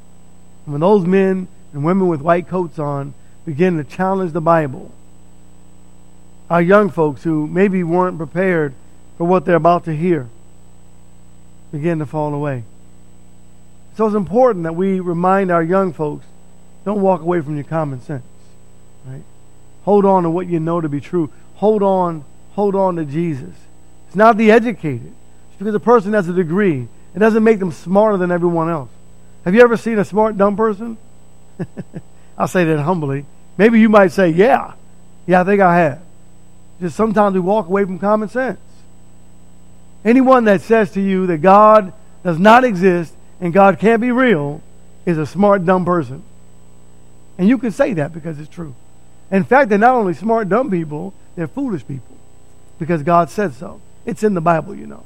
And 0.66 0.74
when 0.74 0.82
those 0.82 1.06
men 1.06 1.48
and 1.74 1.84
women 1.84 2.08
with 2.08 2.22
white 2.22 2.48
coats 2.48 2.80
on 2.80 3.14
begin 3.46 3.78
to 3.78 3.84
challenge 3.84 4.32
the 4.34 4.42
Bible, 4.42 4.92
our 6.50 6.62
young 6.62 6.90
folks 6.90 7.24
who 7.24 7.48
maybe 7.48 7.84
weren't 7.84 8.18
prepared 8.18 8.74
for 9.18 9.26
what 9.26 9.46
they're 9.46 9.56
about 9.56 9.86
to 9.86 9.96
hear 9.96 10.28
begin 11.72 12.00
to 12.00 12.06
fall 12.06 12.34
away. 12.34 12.64
So 13.96 14.06
it's 14.08 14.16
important 14.16 14.64
that 14.64 14.76
we 14.76 15.00
remind 15.00 15.52
our 15.52 15.64
young 15.64 15.94
folks 15.94 16.26
don't 16.84 17.02
walk 17.02 17.22
away 17.22 17.42
from 17.42 17.56
your 17.56 17.64
common 17.64 18.02
sense. 18.02 18.24
Hold 19.84 20.06
on 20.06 20.24
to 20.24 20.30
what 20.30 20.48
you 20.48 20.60
know 20.60 20.82
to 20.82 20.90
be 20.90 21.02
true. 21.02 21.32
Hold 21.56 21.84
on, 21.84 22.24
hold 22.54 22.76
on 22.76 22.96
to 22.98 23.06
Jesus. 23.06 23.56
It's 24.08 24.16
not 24.16 24.38
the 24.38 24.52
educated. 24.52 25.08
It's 25.08 25.58
because 25.58 25.76
a 25.76 25.80
person 25.80 26.14
has 26.14 26.28
a 26.28 26.34
degree. 26.34 26.88
It 27.16 27.20
doesn't 27.20 27.44
make 27.44 27.60
them 27.60 27.72
smarter 27.72 28.18
than 28.18 28.32
everyone 28.32 28.70
else. 28.70 28.90
Have 29.46 29.56
you 29.56 29.62
ever 29.62 29.78
seen 29.78 30.00
a 30.00 30.06
smart 30.06 30.38
dumb 30.38 30.56
person? 30.56 30.98
I'll 32.38 32.48
say 32.48 32.64
that 32.66 32.80
humbly. 32.80 33.26
Maybe 33.58 33.80
you 33.80 33.90
might 33.90 34.12
say, 34.12 34.30
Yeah. 34.30 34.74
Yeah, 35.28 35.42
I 35.42 35.44
think 35.44 35.62
I 35.62 35.78
have. 35.78 36.02
Just 36.80 36.96
sometimes 36.96 37.36
we 37.36 37.40
walk 37.40 37.68
away 37.68 37.86
from 37.86 38.00
common 38.00 38.28
sense. 38.28 38.60
Anyone 40.04 40.46
that 40.46 40.62
says 40.62 40.92
to 40.94 41.02
you 41.02 41.28
that 41.28 41.38
God 41.38 41.94
does 42.24 42.40
not 42.40 42.64
exist 42.64 43.14
and 43.40 43.54
God 43.54 43.80
can't 43.80 44.02
be 44.02 44.12
real 44.12 44.62
is 45.06 45.18
a 45.18 45.26
smart, 45.26 45.64
dumb 45.64 45.86
person. 45.86 46.24
And 47.38 47.48
you 47.48 47.58
can 47.58 47.72
say 47.72 47.94
that 47.94 48.14
because 48.14 48.40
it's 48.40 48.50
true. 48.50 48.76
In 49.32 49.44
fact, 49.44 49.70
they're 49.70 49.78
not 49.78 49.96
only 49.96 50.14
smart, 50.14 50.50
dumb 50.50 50.70
people, 50.70 51.14
they're 51.36 51.48
foolish 51.48 51.88
people 51.88 52.18
because 52.78 53.04
God 53.04 53.30
said 53.30 53.54
so. 53.54 53.80
It's 54.06 54.24
in 54.24 54.34
the 54.34 54.42
Bible, 54.42 54.76
you 54.76 54.88
know. 54.88 55.04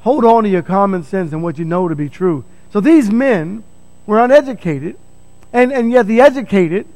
Hold 0.00 0.24
on 0.24 0.42
to 0.42 0.48
your 0.50 0.62
common 0.62 1.02
sense 1.02 1.32
and 1.32 1.42
what 1.42 1.58
you 1.58 1.64
know 1.64 1.88
to 1.88 1.94
be 1.94 2.10
true. 2.10 2.44
So 2.72 2.80
these 2.80 3.10
men 3.10 3.64
were 4.04 4.22
uneducated, 4.22 4.98
and, 5.52 5.72
and 5.72 5.90
yet 5.90 6.06
the 6.06 6.20
educated 6.20 6.86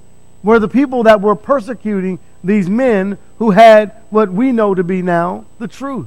were 0.42 0.58
the 0.58 0.68
people 0.68 1.04
that 1.04 1.20
were 1.20 1.34
persecuting 1.34 2.18
these 2.44 2.68
men 2.68 3.16
who 3.38 3.52
had 3.52 3.92
what 4.10 4.30
we 4.30 4.52
know 4.52 4.74
to 4.74 4.84
be 4.84 5.00
now 5.00 5.46
the 5.58 5.68
truth. 5.68 6.06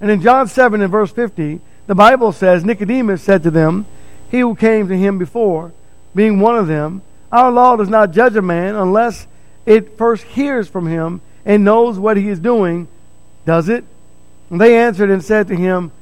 And 0.00 0.10
in 0.10 0.22
John 0.22 0.46
7 0.46 0.80
and 0.80 0.90
verse 0.90 1.10
50, 1.10 1.60
the 1.86 1.94
Bible 1.94 2.32
says, 2.32 2.64
Nicodemus 2.64 3.22
said 3.22 3.42
to 3.42 3.50
them, 3.50 3.86
He 4.30 4.40
who 4.40 4.54
came 4.54 4.88
to 4.88 4.96
him 4.96 5.18
before, 5.18 5.72
being 6.14 6.40
one 6.40 6.56
of 6.56 6.68
them, 6.68 7.02
Our 7.32 7.50
law 7.50 7.76
does 7.76 7.88
not 7.88 8.12
judge 8.12 8.36
a 8.36 8.42
man 8.42 8.74
unless 8.74 9.26
it 9.66 9.96
first 9.96 10.24
hears 10.24 10.68
from 10.68 10.86
him 10.86 11.20
and 11.44 11.64
knows 11.64 11.98
what 11.98 12.16
he 12.16 12.28
is 12.28 12.40
doing. 12.40 12.88
Does 13.46 13.68
it? 13.68 13.84
And 14.50 14.60
they 14.60 14.76
answered 14.76 15.10
and 15.10 15.24
said 15.24 15.48
to 15.48 15.56
him, 15.56 15.92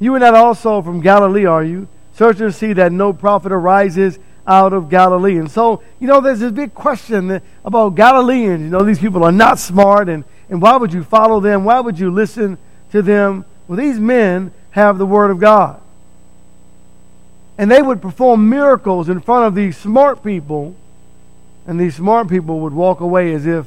You 0.00 0.14
are 0.14 0.18
not 0.18 0.34
also 0.34 0.82
from 0.82 1.00
Galilee, 1.00 1.46
are 1.46 1.62
you? 1.62 1.86
Search 2.14 2.40
and 2.40 2.54
see 2.54 2.72
that 2.74 2.92
no 2.92 3.12
prophet 3.12 3.52
arises 3.52 4.18
out 4.46 4.72
of 4.72 4.88
Galilee. 4.90 5.38
And 5.38 5.50
so, 5.50 5.82
you 6.00 6.06
know, 6.06 6.20
there's 6.20 6.40
this 6.40 6.52
big 6.52 6.74
question 6.74 7.40
about 7.64 7.94
Galileans. 7.94 8.60
You 8.62 8.68
know, 8.68 8.82
these 8.82 8.98
people 8.98 9.24
are 9.24 9.32
not 9.32 9.58
smart, 9.58 10.08
and, 10.08 10.24
and 10.48 10.60
why 10.60 10.76
would 10.76 10.92
you 10.92 11.02
follow 11.02 11.40
them? 11.40 11.64
Why 11.64 11.80
would 11.80 11.98
you 11.98 12.10
listen 12.10 12.58
to 12.92 13.00
them? 13.00 13.44
Well, 13.66 13.78
these 13.78 13.98
men 13.98 14.52
have 14.70 14.98
the 14.98 15.06
Word 15.06 15.30
of 15.30 15.38
God. 15.38 15.80
And 17.56 17.70
they 17.70 17.82
would 17.82 18.02
perform 18.02 18.48
miracles 18.48 19.08
in 19.08 19.20
front 19.20 19.46
of 19.46 19.54
these 19.54 19.76
smart 19.76 20.24
people, 20.24 20.74
and 21.66 21.78
these 21.78 21.96
smart 21.96 22.28
people 22.28 22.60
would 22.60 22.72
walk 22.72 23.00
away 23.00 23.32
as 23.32 23.46
if 23.46 23.66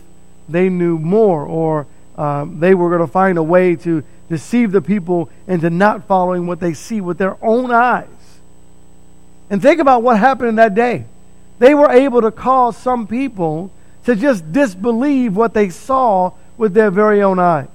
they 0.50 0.70
knew 0.70 0.98
more 0.98 1.44
or 1.44 1.88
um, 2.18 2.60
they 2.60 2.74
were 2.74 2.90
going 2.90 3.02
to 3.02 3.12
find 3.12 3.38
a 3.38 3.44
way 3.44 3.76
to 3.76 4.04
deceive 4.30 4.72
the 4.72 4.82
people 4.82 5.30
into 5.48 5.70
not 5.70 6.06
following 6.06 6.48
what 6.48 6.60
they 6.60 6.74
see 6.74 7.00
with 7.00 7.18
their 7.18 7.38
own 7.42 7.72
eyes. 7.72 8.08
And 9.50 9.62
think 9.62 9.80
about 9.80 10.04
what 10.04 10.20
happened 10.20 10.50
in 10.50 10.56
that 10.56 10.76
day. 10.76 11.06
They 11.60 11.74
were 11.74 11.90
able 11.90 12.22
to 12.22 12.32
cause 12.32 12.76
some 12.76 13.08
people 13.08 13.72
to 14.04 14.16
just 14.16 14.52
disbelieve 14.52 15.36
what 15.36 15.54
they 15.54 15.70
saw 15.70 16.34
with 16.58 16.74
their 16.74 16.92
very 16.92 17.22
own 17.22 17.40
eyes, 17.40 17.68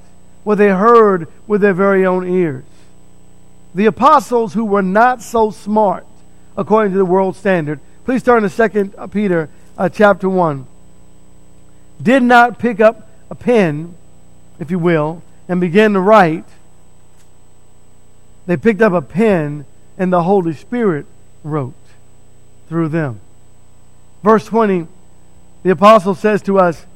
what 0.44 0.58
they 0.58 0.68
heard 0.68 1.28
with 1.46 1.62
their 1.62 1.72
very 1.72 2.04
own 2.04 2.28
ears 2.28 2.64
the 3.74 3.86
apostles 3.86 4.54
who 4.54 4.64
were 4.64 4.82
not 4.82 5.22
so 5.22 5.50
smart 5.50 6.06
according 6.56 6.92
to 6.92 6.98
the 6.98 7.04
world 7.04 7.36
standard. 7.36 7.80
Please 8.04 8.22
turn 8.22 8.48
to 8.48 8.68
2 8.68 9.08
Peter 9.08 9.48
uh, 9.78 9.88
chapter 9.88 10.28
1. 10.28 10.66
Did 12.02 12.22
not 12.22 12.58
pick 12.58 12.80
up 12.80 13.08
a 13.30 13.34
pen, 13.34 13.94
if 14.58 14.70
you 14.70 14.78
will, 14.78 15.22
and 15.48 15.60
begin 15.60 15.94
to 15.94 16.00
write. 16.00 16.44
They 18.46 18.56
picked 18.56 18.82
up 18.82 18.92
a 18.92 19.02
pen 19.02 19.64
and 19.96 20.12
the 20.12 20.22
Holy 20.22 20.52
Spirit 20.54 21.06
wrote 21.44 21.74
through 22.68 22.88
them. 22.88 23.20
Verse 24.22 24.44
20, 24.46 24.86
the 25.62 25.70
apostle 25.70 26.14
says 26.14 26.42
to 26.42 26.58
us, 26.58 26.86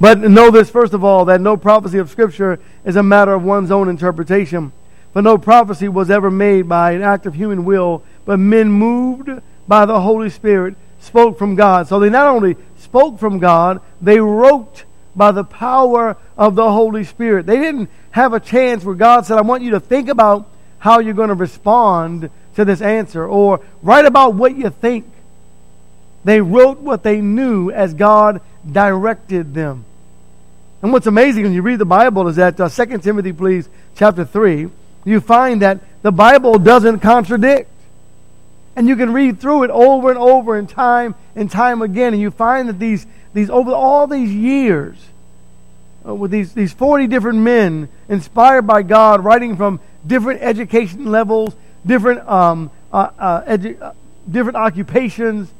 But 0.00 0.18
know 0.18 0.50
this 0.50 0.70
first 0.70 0.92
of 0.92 1.04
all, 1.04 1.24
that 1.26 1.40
no 1.40 1.56
prophecy 1.56 1.98
of 1.98 2.10
Scripture 2.10 2.58
is 2.84 2.96
a 2.96 3.02
matter 3.02 3.32
of 3.32 3.42
one's 3.42 3.70
own 3.70 3.88
interpretation. 3.88 4.72
For 5.12 5.22
no 5.22 5.38
prophecy 5.38 5.88
was 5.88 6.10
ever 6.10 6.30
made 6.30 6.68
by 6.68 6.92
an 6.92 7.02
act 7.02 7.26
of 7.26 7.34
human 7.34 7.64
will, 7.64 8.02
but 8.24 8.38
men 8.38 8.70
moved 8.70 9.30
by 9.66 9.86
the 9.86 10.00
Holy 10.00 10.30
Spirit 10.30 10.76
spoke 11.00 11.38
from 11.38 11.54
God. 11.54 11.88
So 11.88 11.98
they 11.98 12.10
not 12.10 12.26
only 12.26 12.56
spoke 12.78 13.18
from 13.18 13.38
God, 13.38 13.80
they 14.00 14.20
wrote 14.20 14.84
by 15.16 15.32
the 15.32 15.44
power 15.44 16.16
of 16.36 16.54
the 16.54 16.70
Holy 16.70 17.04
Spirit. 17.04 17.46
They 17.46 17.58
didn't 17.58 17.90
have 18.10 18.32
a 18.32 18.40
chance 18.40 18.84
where 18.84 18.94
God 18.94 19.26
said, 19.26 19.38
I 19.38 19.42
want 19.42 19.62
you 19.62 19.72
to 19.72 19.80
think 19.80 20.08
about 20.08 20.48
how 20.78 21.00
you're 21.00 21.14
going 21.14 21.28
to 21.28 21.34
respond 21.34 22.30
to 22.54 22.64
this 22.64 22.80
answer, 22.80 23.26
or 23.26 23.60
write 23.82 24.04
about 24.04 24.34
what 24.34 24.56
you 24.56 24.70
think. 24.70 25.06
They 26.24 26.40
wrote 26.40 26.80
what 26.80 27.02
they 27.02 27.20
knew 27.20 27.70
as 27.70 27.94
God 27.94 28.40
directed 28.70 29.54
them. 29.54 29.84
And 30.82 30.92
what's 30.92 31.06
amazing 31.06 31.44
when 31.44 31.52
you 31.52 31.62
read 31.62 31.78
the 31.78 31.84
Bible 31.84 32.28
is 32.28 32.36
that 32.36 32.60
uh, 32.60 32.68
2 32.68 32.98
Timothy, 32.98 33.32
please, 33.32 33.68
chapter 33.96 34.24
3, 34.24 34.68
you 35.08 35.20
find 35.20 35.62
that 35.62 35.80
the 36.02 36.12
Bible 36.12 36.58
doesn't 36.58 37.00
contradict. 37.00 37.70
And 38.76 38.86
you 38.86 38.94
can 38.94 39.12
read 39.12 39.40
through 39.40 39.64
it 39.64 39.70
over 39.70 40.10
and 40.10 40.18
over 40.18 40.56
and 40.56 40.68
time 40.68 41.14
and 41.34 41.50
time 41.50 41.82
again, 41.82 42.12
and 42.12 42.22
you 42.22 42.30
find 42.30 42.68
that 42.68 42.78
these, 42.78 43.06
these 43.34 43.50
over 43.50 43.72
all 43.72 44.06
these 44.06 44.30
years, 44.30 44.96
uh, 46.06 46.14
with 46.14 46.30
these, 46.30 46.52
these 46.52 46.72
40 46.72 47.08
different 47.08 47.38
men 47.38 47.88
inspired 48.08 48.68
by 48.68 48.82
God, 48.82 49.24
writing 49.24 49.56
from 49.56 49.80
different 50.06 50.42
education 50.42 51.06
levels, 51.06 51.56
different, 51.84 52.26
um, 52.28 52.70
uh, 52.92 53.10
uh, 53.18 53.42
edu- 53.42 53.82
uh, 53.82 53.92
different 54.30 54.56
occupations, 54.56 55.50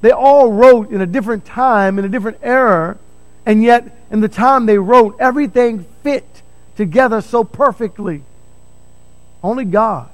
they 0.00 0.10
all 0.10 0.50
wrote 0.50 0.90
in 0.90 1.00
a 1.00 1.06
different 1.06 1.44
time, 1.44 1.98
in 1.98 2.04
a 2.04 2.08
different 2.08 2.38
era, 2.42 2.98
and 3.46 3.62
yet 3.62 3.96
in 4.10 4.20
the 4.20 4.28
time 4.28 4.66
they 4.66 4.78
wrote, 4.78 5.16
everything 5.20 5.86
fit 6.02 6.42
together 6.74 7.20
so 7.20 7.44
perfectly 7.44 8.22
Only 9.44 9.66
God 9.66 10.08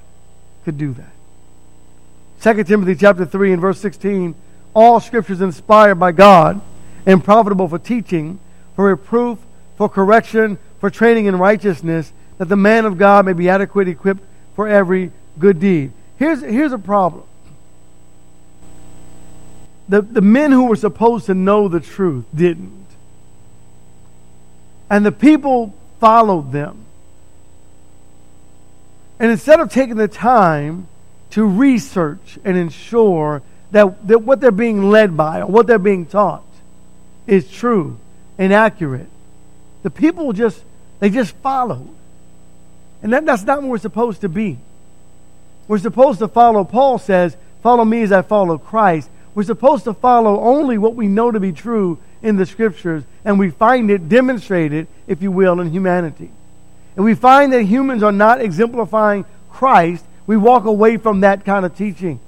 could 0.64 0.76
do 0.76 0.92
that. 0.94 2.56
2 2.56 2.64
Timothy 2.64 2.96
chapter 2.96 3.24
3 3.24 3.52
and 3.52 3.60
verse 3.62 3.78
16, 3.80 4.34
all 4.74 4.98
scriptures 4.98 5.40
inspired 5.40 5.94
by 5.94 6.10
God 6.10 6.60
and 7.06 7.22
profitable 7.22 7.68
for 7.68 7.78
teaching, 7.78 8.40
for 8.74 8.86
reproof, 8.86 9.38
for 9.76 9.88
correction, 9.88 10.58
for 10.80 10.90
training 10.90 11.26
in 11.26 11.38
righteousness, 11.38 12.12
that 12.38 12.48
the 12.48 12.56
man 12.56 12.84
of 12.84 12.98
God 12.98 13.24
may 13.24 13.32
be 13.32 13.48
adequate 13.48 13.86
equipped 13.86 14.24
for 14.56 14.66
every 14.66 15.12
good 15.38 15.60
deed. 15.60 15.92
Here's, 16.18 16.40
here's 16.40 16.72
a 16.72 16.78
problem. 16.78 17.22
The, 19.88 20.02
the 20.02 20.20
men 20.20 20.50
who 20.50 20.64
were 20.64 20.76
supposed 20.76 21.26
to 21.26 21.34
know 21.34 21.68
the 21.68 21.80
truth 21.80 22.24
didn't. 22.34 22.86
And 24.90 25.06
the 25.06 25.12
people 25.12 25.72
followed 26.00 26.50
them. 26.50 26.86
And 29.20 29.30
instead 29.30 29.60
of 29.60 29.70
taking 29.70 29.96
the 29.96 30.08
time 30.08 30.88
to 31.30 31.44
research 31.44 32.38
and 32.42 32.56
ensure 32.56 33.42
that, 33.70 34.08
that 34.08 34.22
what 34.22 34.40
they're 34.40 34.50
being 34.50 34.90
led 34.90 35.14
by 35.14 35.40
or 35.40 35.46
what 35.46 35.66
they're 35.66 35.78
being 35.78 36.06
taught 36.06 36.42
is 37.26 37.48
true 37.48 37.98
and 38.38 38.52
accurate, 38.52 39.08
the 39.82 39.90
people 39.90 40.32
just, 40.32 40.64
they 41.00 41.10
just 41.10 41.36
followed. 41.36 41.88
And 43.02 43.12
that, 43.12 43.26
that's 43.26 43.44
not 43.44 43.60
what 43.60 43.70
we're 43.70 43.78
supposed 43.78 44.22
to 44.22 44.28
be. 44.30 44.58
We're 45.68 45.78
supposed 45.78 46.18
to 46.20 46.28
follow, 46.28 46.64
Paul 46.64 46.98
says, 46.98 47.36
follow 47.62 47.84
me 47.84 48.02
as 48.02 48.12
I 48.12 48.22
follow 48.22 48.56
Christ. 48.56 49.10
We're 49.34 49.44
supposed 49.44 49.84
to 49.84 49.92
follow 49.92 50.40
only 50.40 50.78
what 50.78 50.94
we 50.94 51.06
know 51.06 51.30
to 51.30 51.38
be 51.38 51.52
true 51.52 51.98
in 52.22 52.36
the 52.36 52.46
scriptures, 52.46 53.04
and 53.24 53.38
we 53.38 53.50
find 53.50 53.90
it 53.90 54.08
demonstrated, 54.08 54.86
if 55.06 55.22
you 55.22 55.30
will, 55.30 55.60
in 55.60 55.70
humanity. 55.70 56.30
And 56.96 57.04
we 57.04 57.14
find 57.14 57.52
that 57.52 57.62
humans 57.62 58.02
are 58.02 58.12
not 58.12 58.40
exemplifying 58.40 59.24
Christ, 59.50 60.04
we 60.26 60.36
walk 60.36 60.64
away 60.64 60.96
from 60.96 61.20
that 61.20 61.44
kind 61.44 61.64
of 61.64 61.76
teaching. 61.76 62.20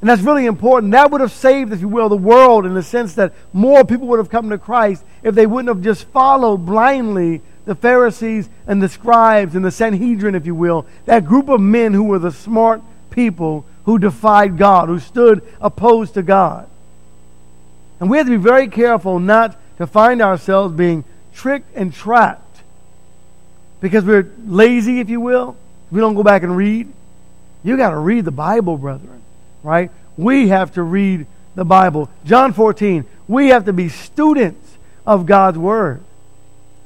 And 0.00 0.10
that's 0.10 0.22
really 0.22 0.46
important. 0.46 0.92
That 0.92 1.10
would 1.12 1.20
have 1.20 1.30
saved, 1.30 1.72
if 1.72 1.80
you 1.80 1.88
will, 1.88 2.08
the 2.08 2.16
world 2.16 2.66
in 2.66 2.74
the 2.74 2.82
sense 2.82 3.14
that 3.14 3.32
more 3.52 3.84
people 3.84 4.08
would 4.08 4.18
have 4.18 4.30
come 4.30 4.50
to 4.50 4.58
Christ 4.58 5.04
if 5.22 5.34
they 5.34 5.46
wouldn't 5.46 5.68
have 5.68 5.82
just 5.82 6.04
followed 6.08 6.58
blindly 6.58 7.40
the 7.64 7.76
Pharisees 7.76 8.48
and 8.66 8.82
the 8.82 8.88
scribes 8.88 9.54
and 9.54 9.64
the 9.64 9.70
Sanhedrin, 9.70 10.34
if 10.34 10.44
you 10.44 10.56
will, 10.56 10.86
that 11.04 11.24
group 11.24 11.48
of 11.48 11.60
men 11.60 11.94
who 11.94 12.02
were 12.02 12.18
the 12.18 12.32
smart 12.32 12.82
people 13.10 13.64
who 13.84 13.98
defied 13.98 14.58
God, 14.58 14.88
who 14.88 14.98
stood 14.98 15.42
opposed 15.60 16.14
to 16.14 16.22
God. 16.22 16.68
And 18.00 18.10
we 18.10 18.18
have 18.18 18.26
to 18.26 18.32
be 18.32 18.42
very 18.42 18.66
careful 18.66 19.20
not 19.20 19.56
to 19.78 19.86
find 19.86 20.20
ourselves 20.20 20.74
being 20.74 21.04
tricked 21.32 21.76
and 21.76 21.94
trapped 21.94 22.41
because 23.82 24.04
we're 24.04 24.30
lazy, 24.46 25.00
if 25.00 25.10
you 25.10 25.20
will. 25.20 25.56
We 25.90 26.00
don't 26.00 26.14
go 26.14 26.22
back 26.22 26.42
and 26.44 26.56
read. 26.56 26.90
You 27.62 27.76
got 27.76 27.90
to 27.90 27.98
read 27.98 28.24
the 28.24 28.30
Bible, 28.30 28.78
brethren, 28.78 29.20
right? 29.62 29.90
We 30.16 30.48
have 30.48 30.72
to 30.74 30.82
read 30.82 31.26
the 31.54 31.64
Bible. 31.64 32.08
John 32.24 32.54
14, 32.54 33.04
we 33.28 33.48
have 33.48 33.66
to 33.66 33.72
be 33.74 33.90
students 33.90 34.78
of 35.06 35.26
God's 35.26 35.58
Word 35.58 36.02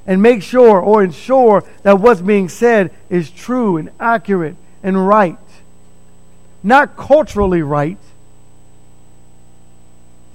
and 0.06 0.22
make 0.22 0.42
sure 0.42 0.80
or 0.80 1.04
ensure 1.04 1.64
that 1.82 2.00
what's 2.00 2.20
being 2.20 2.48
said 2.48 2.92
is 3.10 3.30
true 3.30 3.76
and 3.76 3.90
accurate 4.00 4.56
and 4.82 5.06
right. 5.06 5.38
Not 6.62 6.96
culturally 6.96 7.62
right, 7.62 7.98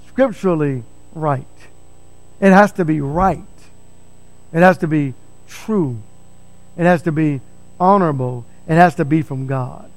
scripturally 0.08 0.84
right. 1.14 1.44
It 2.40 2.52
has 2.52 2.72
to 2.72 2.84
be 2.84 3.00
right. 3.00 3.42
It 4.52 4.60
has 4.60 4.78
to 4.78 4.86
be 4.86 5.14
true. 5.48 5.98
It 6.76 6.84
has 6.84 7.02
to 7.02 7.12
be 7.12 7.40
honorable. 7.78 8.44
It 8.68 8.74
has 8.74 8.94
to 8.96 9.04
be 9.04 9.22
from 9.22 9.46
God. 9.46 9.90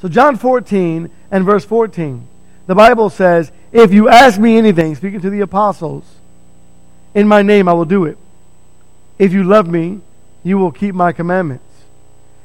So, 0.00 0.08
John 0.08 0.36
14 0.36 1.10
and 1.30 1.44
verse 1.44 1.64
14, 1.64 2.26
the 2.66 2.74
Bible 2.74 3.10
says, 3.10 3.52
If 3.72 3.92
you 3.92 4.08
ask 4.08 4.38
me 4.38 4.58
anything, 4.58 4.94
speaking 4.94 5.20
to 5.20 5.30
the 5.30 5.40
apostles, 5.40 6.04
in 7.14 7.28
my 7.28 7.42
name 7.42 7.68
I 7.68 7.72
will 7.72 7.84
do 7.84 8.04
it. 8.04 8.18
If 9.18 9.32
you 9.32 9.44
love 9.44 9.68
me, 9.68 10.00
you 10.42 10.58
will 10.58 10.72
keep 10.72 10.94
my 10.94 11.12
commandments. 11.12 11.64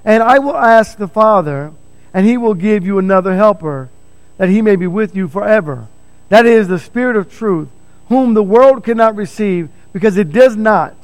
And 0.06 0.22
I 0.22 0.40
will 0.40 0.56
ask 0.56 0.98
the 0.98 1.08
Father, 1.08 1.74
and 2.14 2.26
he 2.26 2.38
will 2.38 2.54
give 2.54 2.86
you 2.86 3.00
another 3.00 3.36
helper, 3.36 3.90
that 4.38 4.50
he 4.50 4.62
may 4.62 4.76
be 4.76 4.88
with 4.88 5.16
you 5.16 5.28
forever 5.28 5.88
that 6.30 6.46
is 6.46 6.68
the 6.68 6.80
Spirit 6.80 7.16
of 7.16 7.32
truth, 7.32 7.70
whom 8.10 8.34
the 8.34 8.44
world 8.44 8.84
cannot 8.84 9.16
receive 9.16 9.70
because 9.94 10.18
it 10.18 10.32
does 10.32 10.56
not 10.56 10.96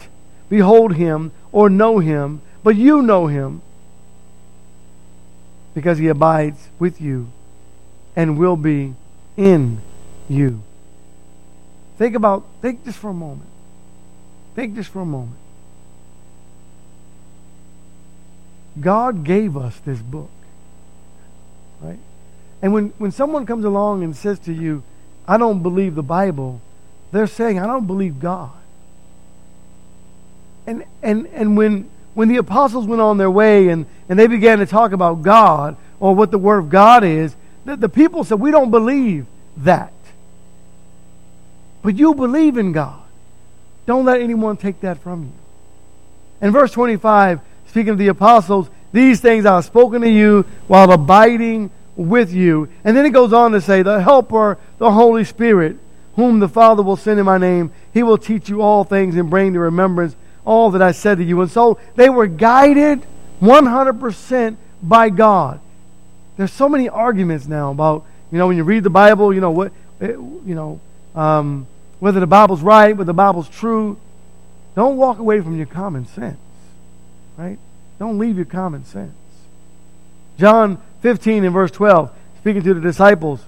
behold 0.50 0.96
him 0.96 1.32
or 1.52 1.70
know 1.70 2.00
him, 2.00 2.42
but 2.64 2.76
you 2.76 3.02
know 3.02 3.28
him 3.28 3.62
because 5.74 5.98
he 5.98 6.08
abides 6.08 6.70
with 6.80 7.02
you 7.02 7.32
and 8.16 8.38
will 8.38 8.56
be 8.56 8.94
in 9.38 9.82
you. 10.30 10.62
Think 11.98 12.16
about, 12.16 12.44
think 12.62 12.86
just 12.86 12.98
for 12.98 13.10
a 13.10 13.14
moment. 13.14 13.50
Think 14.56 14.76
just 14.76 14.90
for 14.90 15.02
a 15.02 15.06
moment. 15.06 15.38
God 18.80 19.24
gave 19.24 19.56
us 19.56 19.78
this 19.86 20.00
book. 20.00 20.30
Right? 21.82 22.00
And 22.62 22.74
when, 22.74 22.90
when 22.98 23.12
someone 23.12 23.46
comes 23.46 23.66
along 23.66 24.04
and 24.04 24.16
says 24.16 24.40
to 24.40 24.54
you, 24.54 24.84
I 25.28 25.38
don't 25.38 25.62
believe 25.62 25.96
the 25.96 26.04
Bible, 26.04 26.62
they're 27.12 27.28
saying, 27.28 27.60
I 27.60 27.68
don't 27.68 27.88
believe 27.88 28.20
God. 28.20 28.52
And, 30.66 30.86
and, 31.02 31.28
and 31.28 31.58
when, 31.58 31.90
when 32.14 32.28
the 32.28 32.38
apostles 32.38 32.86
went 32.86 33.02
on 33.02 33.18
their 33.18 33.32
way 33.32 33.70
and, 33.70 33.86
and 34.10 34.18
they 34.18 34.28
began 34.28 34.60
to 34.60 34.66
talk 34.66 34.92
about 34.92 35.22
God 35.22 35.76
or 36.00 36.16
what 36.16 36.32
the 36.32 36.38
Word 36.38 36.60
of 36.60 36.70
God 36.70 37.04
is, 37.04 37.36
the, 37.66 37.76
the 37.76 37.90
people 37.90 38.24
said, 38.24 38.40
We 38.40 38.52
don't 38.52 38.72
believe 38.72 39.26
that. 39.58 39.94
But 41.82 41.98
you 41.98 42.14
believe 42.14 42.58
in 42.58 42.72
God. 42.72 43.02
Don't 43.86 44.06
let 44.06 44.22
anyone 44.22 44.56
take 44.56 44.80
that 44.82 45.00
from 45.00 45.24
you. 45.24 45.34
In 46.42 46.52
verse 46.52 46.72
25, 46.72 47.42
speaking 47.68 47.90
of 47.90 47.98
the 47.98 48.08
apostles, 48.08 48.70
these 48.94 49.20
things 49.20 49.46
I 49.46 49.56
have 49.56 49.66
spoken 49.66 50.02
to 50.02 50.10
you 50.10 50.46
while 50.68 50.92
abiding 50.92 51.72
with 51.96 52.32
you. 52.34 52.70
And 52.84 52.96
then 52.96 53.06
it 53.06 53.10
goes 53.10 53.34
on 53.34 53.52
to 53.52 53.62
say, 53.62 53.82
the 53.82 54.02
Helper, 54.02 54.58
the 54.78 54.92
Holy 54.92 55.26
Spirit, 55.26 55.78
whom 56.16 56.40
the 56.40 56.48
Father 56.48 56.84
will 56.84 56.96
send 56.96 57.20
in 57.20 57.26
my 57.26 57.38
name, 57.38 57.72
he 57.94 58.04
will 58.04 58.18
teach 58.18 58.50
you 58.50 58.62
all 58.62 58.84
things 58.84 59.16
and 59.16 59.30
bring 59.30 59.54
to 59.54 59.60
remembrance 59.60 60.16
all 60.46 60.72
that 60.72 60.82
I 60.82 60.92
said 60.92 61.18
to 61.18 61.24
you. 61.24 61.42
And 61.42 61.50
so 61.50 61.80
they 61.96 62.10
were 62.10 62.28
guided 62.28 63.06
100% 63.42 64.58
by 64.82 65.10
God. 65.10 65.60
There's 66.38 66.52
so 66.52 66.68
many 66.68 66.90
arguments 66.90 67.48
now 67.48 67.72
about, 67.72 68.06
you 68.32 68.38
know, 68.38 68.48
when 68.48 68.58
you 68.58 68.64
read 68.64 68.84
the 68.84 68.90
Bible, 68.90 69.34
you 69.34 69.42
know, 69.42 69.52
what, 69.52 69.72
eh, 70.02 70.08
you 70.08 70.56
know, 70.56 70.80
um, 71.16 71.68
whether 72.00 72.20
the 72.20 72.28
Bible's 72.28 72.62
right, 72.62 72.94
whether 72.94 73.06
the 73.06 73.14
Bible's 73.14 73.48
true. 73.48 73.98
Don't 74.76 74.98
walk 74.98 75.20
away 75.20 75.40
from 75.40 75.56
your 75.56 75.68
common 75.68 76.08
sense, 76.08 76.40
right? 77.38 77.60
Don't 78.00 78.18
leave 78.18 78.36
your 78.36 78.46
common 78.46 78.86
sense. 78.86 79.14
John 80.40 80.82
15 81.02 81.44
and 81.44 81.54
verse 81.54 81.70
12, 81.72 82.12
speaking 82.40 82.64
to 82.64 82.74
the 82.74 82.82
disciples, 82.82 83.42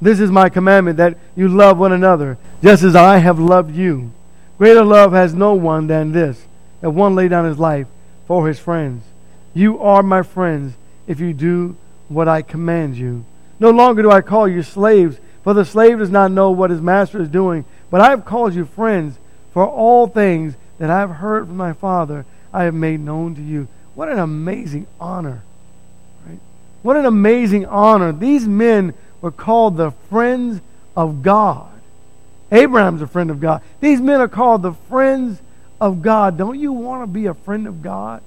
This 0.00 0.20
is 0.20 0.30
my 0.30 0.48
commandment 0.48 0.96
that 0.96 1.18
you 1.36 1.48
love 1.48 1.78
one 1.78 1.92
another, 1.92 2.38
just 2.62 2.82
as 2.82 2.96
I 2.96 3.18
have 3.18 3.38
loved 3.38 3.76
you. 3.76 4.10
Greater 4.62 4.84
love 4.84 5.10
has 5.10 5.34
no 5.34 5.54
one 5.54 5.88
than 5.88 6.12
this, 6.12 6.46
that 6.82 6.90
one 6.90 7.16
lay 7.16 7.26
down 7.26 7.46
his 7.46 7.58
life 7.58 7.88
for 8.28 8.46
his 8.46 8.60
friends. 8.60 9.02
You 9.54 9.80
are 9.80 10.04
my 10.04 10.22
friends 10.22 10.74
if 11.08 11.18
you 11.18 11.32
do 11.32 11.76
what 12.08 12.28
I 12.28 12.42
command 12.42 12.96
you. 12.96 13.24
No 13.58 13.70
longer 13.70 14.02
do 14.02 14.12
I 14.12 14.20
call 14.20 14.46
you 14.46 14.62
slaves, 14.62 15.18
for 15.42 15.52
the 15.52 15.64
slave 15.64 15.98
does 15.98 16.10
not 16.10 16.30
know 16.30 16.52
what 16.52 16.70
his 16.70 16.80
master 16.80 17.20
is 17.20 17.28
doing, 17.28 17.64
but 17.90 18.00
I 18.00 18.10
have 18.10 18.24
called 18.24 18.54
you 18.54 18.64
friends, 18.64 19.18
for 19.52 19.66
all 19.66 20.06
things 20.06 20.54
that 20.78 20.90
I 20.90 21.00
have 21.00 21.10
heard 21.10 21.48
from 21.48 21.56
my 21.56 21.72
Father 21.72 22.24
I 22.52 22.62
have 22.62 22.74
made 22.74 23.00
known 23.00 23.34
to 23.34 23.42
you. 23.42 23.66
What 23.96 24.10
an 24.10 24.20
amazing 24.20 24.86
honor 25.00 25.42
Right? 26.24 26.38
what 26.82 26.96
an 26.96 27.04
amazing 27.04 27.66
honor. 27.66 28.12
These 28.12 28.46
men 28.46 28.94
were 29.22 29.32
called 29.32 29.76
the 29.76 29.90
friends 30.08 30.60
of 30.96 31.24
God. 31.24 31.71
Abraham's 32.52 33.02
a 33.02 33.06
friend 33.06 33.30
of 33.30 33.40
God. 33.40 33.62
These 33.80 34.00
men 34.00 34.20
are 34.20 34.28
called 34.28 34.62
the 34.62 34.72
friends 34.72 35.40
of 35.80 36.02
God. 36.02 36.38
Don't 36.38 36.58
you 36.58 36.72
want 36.72 37.02
to 37.02 37.06
be 37.06 37.26
a 37.26 37.34
friend 37.34 37.66
of 37.66 37.82
God? 37.82 38.22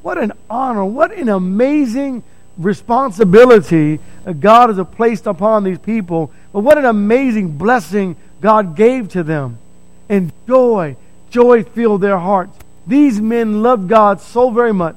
What 0.00 0.16
an 0.16 0.32
honor. 0.48 0.84
What 0.84 1.12
an 1.12 1.28
amazing 1.28 2.22
responsibility 2.56 3.98
God 4.40 4.74
has 4.74 4.86
placed 4.92 5.26
upon 5.26 5.64
these 5.64 5.78
people. 5.78 6.32
But 6.52 6.60
what 6.60 6.78
an 6.78 6.84
amazing 6.84 7.58
blessing 7.58 8.16
God 8.40 8.76
gave 8.76 9.10
to 9.10 9.22
them. 9.22 9.58
And 10.08 10.32
joy, 10.46 10.96
joy 11.30 11.64
filled 11.64 12.00
their 12.00 12.18
hearts. 12.18 12.56
These 12.86 13.20
men 13.20 13.62
loved 13.62 13.88
God 13.88 14.20
so 14.20 14.50
very 14.50 14.72
much 14.72 14.96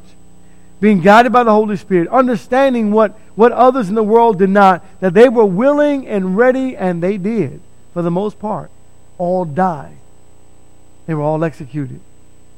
being 0.82 1.02
guided 1.02 1.32
by 1.32 1.44
the 1.44 1.52
Holy 1.52 1.78
Spirit, 1.78 2.08
understanding 2.10 2.92
what, 2.92 3.18
what 3.36 3.52
others 3.52 3.90
in 3.90 3.96
the 3.96 4.04
world 4.04 4.38
did 4.38 4.50
not, 4.50 4.84
that 5.00 5.14
they 5.14 5.30
were 5.30 5.46
willing 5.46 6.06
and 6.08 6.38
ready, 6.38 6.76
and 6.76 7.02
they 7.02 7.18
did, 7.18 7.62
for 7.96 8.02
the 8.02 8.12
most 8.12 8.40
part, 8.40 8.70
all 9.18 9.46
died. 9.46 9.96
They 11.08 11.14
were 11.14 11.22
all 11.22 11.46
executed 11.46 12.02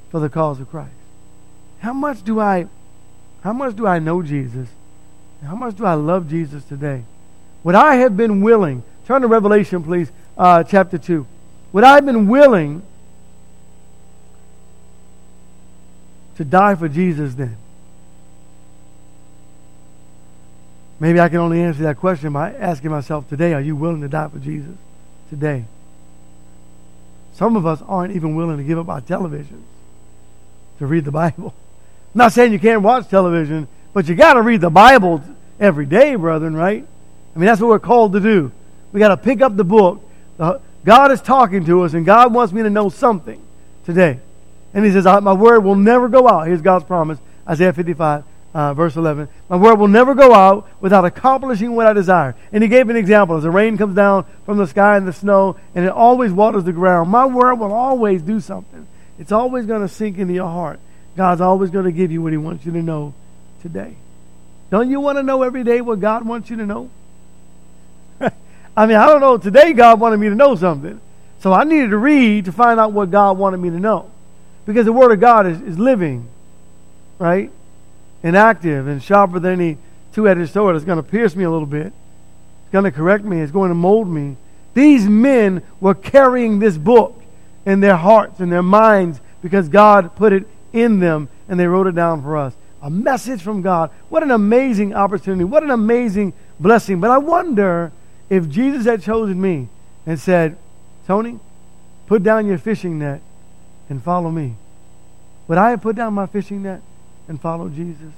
for 0.09 0.19
the 0.19 0.29
cause 0.29 0.59
of 0.59 0.67
Christ. 0.67 0.95
How 1.77 1.93
much 1.93 2.23
do 2.23 2.39
I 2.39 2.67
How 3.41 3.53
much 3.53 3.75
do 3.75 3.85
I 3.85 3.99
know 3.99 4.23
Jesus? 4.23 4.67
How 5.45 5.53
much 5.53 5.75
do 5.75 5.85
I 5.85 5.93
love 5.93 6.27
Jesus 6.27 6.63
today? 6.63 7.03
Would 7.63 7.75
I 7.75 7.97
have 7.97 8.17
been 8.17 8.41
willing, 8.41 8.81
turn 9.05 9.21
to 9.21 9.27
Revelation, 9.27 9.83
please, 9.83 10.11
uh, 10.39 10.63
chapter 10.63 10.97
2. 10.97 11.27
Would 11.71 11.83
I 11.83 11.93
have 11.93 12.05
been 12.07 12.27
willing 12.27 12.81
to 16.35 16.43
die 16.43 16.73
for 16.73 16.89
Jesus 16.89 17.35
then? 17.35 17.57
Maybe 20.99 21.19
I 21.19 21.29
can 21.29 21.37
only 21.37 21.61
answer 21.61 21.83
that 21.83 21.97
question 21.97 22.33
by 22.33 22.55
asking 22.55 22.89
myself 22.89 23.29
today, 23.29 23.53
are 23.53 23.61
you 23.61 23.75
willing 23.75 24.01
to 24.01 24.07
die 24.07 24.29
for 24.29 24.39
Jesus 24.39 24.75
today? 25.29 25.65
Some 27.33 27.55
of 27.55 27.65
us 27.65 27.81
aren't 27.87 28.15
even 28.15 28.35
willing 28.35 28.57
to 28.57 28.63
give 28.63 28.79
up 28.79 28.89
our 28.89 29.01
televisions 29.01 29.63
to 30.79 30.87
read 30.87 31.05
the 31.05 31.11
Bible. 31.11 31.53
I'm 32.13 32.13
not 32.17 32.33
saying 32.33 32.51
you 32.51 32.59
can't 32.59 32.81
watch 32.81 33.07
television, 33.09 33.67
but 33.93 34.07
you 34.07 34.15
got 34.15 34.33
to 34.33 34.41
read 34.41 34.61
the 34.61 34.69
Bible 34.69 35.21
every 35.59 35.85
day, 35.85 36.15
brethren, 36.15 36.55
right? 36.55 36.85
I 37.35 37.39
mean, 37.39 37.45
that's 37.45 37.61
what 37.61 37.67
we're 37.67 37.79
called 37.79 38.13
to 38.13 38.19
do. 38.19 38.51
We 38.91 38.99
got 38.99 39.09
to 39.09 39.17
pick 39.17 39.41
up 39.41 39.55
the 39.55 39.63
book. 39.63 40.01
God 40.39 41.11
is 41.11 41.21
talking 41.21 41.65
to 41.65 41.83
us, 41.83 41.93
and 41.93 42.05
God 42.05 42.33
wants 42.33 42.53
me 42.53 42.63
to 42.63 42.69
know 42.69 42.89
something 42.89 43.41
today. 43.85 44.19
And 44.73 44.85
He 44.85 44.91
says, 44.91 45.05
My 45.05 45.33
word 45.33 45.63
will 45.63 45.75
never 45.75 46.07
go 46.07 46.27
out. 46.27 46.47
Here's 46.47 46.61
God's 46.61 46.85
promise 46.85 47.19
Isaiah 47.47 47.73
55 47.73 48.23
uh, 48.57 48.73
verse 48.73 48.95
11. 48.95 49.29
My 49.49 49.55
word 49.55 49.75
will 49.75 49.87
never 49.87 50.15
go 50.15 50.33
out 50.33 50.67
without 50.81 51.05
accomplishing 51.05 51.75
what 51.75 51.85
I 51.85 51.93
desire. 51.93 52.35
And 52.51 52.63
he 52.63 52.67
gave 52.67 52.89
an 52.89 52.95
example. 52.95 53.37
As 53.37 53.43
the 53.43 53.51
rain 53.51 53.77
comes 53.77 53.95
down 53.95 54.25
from 54.47 54.57
the 54.57 54.65
sky 54.65 54.97
and 54.97 55.07
the 55.07 55.13
snow, 55.13 55.57
and 55.75 55.85
it 55.85 55.91
always 55.91 56.31
waters 56.31 56.63
the 56.63 56.73
ground, 56.73 57.11
my 57.11 57.27
word 57.27 57.59
will 57.59 57.71
always 57.71 58.23
do 58.23 58.39
something. 58.39 58.87
It's 59.19 59.31
always 59.31 59.67
going 59.67 59.83
to 59.83 59.87
sink 59.87 60.17
into 60.17 60.33
your 60.33 60.47
heart. 60.47 60.79
God's 61.15 61.39
always 61.39 61.69
going 61.69 61.85
to 61.85 61.91
give 61.91 62.11
you 62.11 62.23
what 62.23 62.31
he 62.31 62.37
wants 62.37 62.65
you 62.65 62.71
to 62.71 62.81
know 62.81 63.13
today. 63.61 63.95
Don't 64.71 64.89
you 64.89 65.01
want 65.01 65.19
to 65.19 65.23
know 65.23 65.43
every 65.43 65.63
day 65.63 65.79
what 65.79 65.99
God 65.99 66.25
wants 66.25 66.49
you 66.49 66.57
to 66.57 66.65
know? 66.65 66.89
I 68.19 68.87
mean, 68.87 68.97
I 68.97 69.05
don't 69.05 69.21
know. 69.21 69.37
Today, 69.37 69.73
God 69.73 69.99
wanted 69.99 70.17
me 70.17 70.29
to 70.29 70.35
know 70.35 70.55
something. 70.55 70.99
So 71.41 71.53
I 71.53 71.63
needed 71.63 71.91
to 71.91 71.97
read 71.97 72.45
to 72.45 72.51
find 72.51 72.79
out 72.79 72.91
what 72.91 73.11
God 73.11 73.37
wanted 73.37 73.57
me 73.57 73.69
to 73.69 73.79
know. 73.79 74.09
Because 74.65 74.85
the 74.85 74.93
Word 74.93 75.11
of 75.11 75.19
God 75.19 75.45
is, 75.45 75.61
is 75.61 75.77
living, 75.77 76.27
right? 77.19 77.51
And 78.27 78.35
active 78.35 78.87
and 78.87 79.01
sharper 79.01 79.39
than 79.39 79.53
any 79.53 79.77
two 80.11 80.27
edged 80.27 80.51
sword. 80.51 80.75
It's 80.75 80.83
going 80.83 81.01
to 81.01 81.03
pierce 81.03 81.33
me 81.33 81.45
a 81.45 81.49
little 81.49 81.65
bit. 81.65 81.87
It's 81.87 82.71
going 82.73 82.83
to 82.83 82.91
correct 82.91 83.23
me. 83.23 83.39
It's 83.39 83.53
going 83.53 83.69
to 83.69 83.75
mold 83.75 84.09
me. 84.09 84.35
These 84.73 85.05
men 85.05 85.61
were 85.79 85.95
carrying 85.95 86.59
this 86.59 86.77
book 86.77 87.23
in 87.65 87.79
their 87.79 87.95
hearts 87.95 88.41
and 88.41 88.51
their 88.51 88.61
minds 88.61 89.21
because 89.41 89.69
God 89.69 90.13
put 90.17 90.33
it 90.33 90.45
in 90.73 90.99
them 90.99 91.29
and 91.47 91.57
they 91.57 91.67
wrote 91.67 91.87
it 91.87 91.95
down 91.95 92.21
for 92.21 92.35
us. 92.35 92.53
A 92.81 92.89
message 92.89 93.41
from 93.41 93.61
God. 93.61 93.91
What 94.09 94.23
an 94.23 94.31
amazing 94.31 94.93
opportunity. 94.93 95.45
What 95.45 95.63
an 95.63 95.71
amazing 95.71 96.33
blessing. 96.59 96.99
But 96.99 97.11
I 97.11 97.19
wonder 97.19 97.93
if 98.29 98.49
Jesus 98.49 98.85
had 98.85 99.01
chosen 99.01 99.39
me 99.39 99.69
and 100.05 100.19
said, 100.19 100.57
Tony, 101.07 101.39
put 102.07 102.23
down 102.23 102.45
your 102.45 102.57
fishing 102.57 102.99
net 102.99 103.21
and 103.89 104.03
follow 104.03 104.31
me. 104.31 104.55
Would 105.47 105.57
I 105.57 105.69
have 105.69 105.81
put 105.81 105.95
down 105.95 106.13
my 106.13 106.25
fishing 106.25 106.63
net? 106.63 106.81
And 107.27 107.39
follow 107.39 107.69
Jesus? 107.69 108.11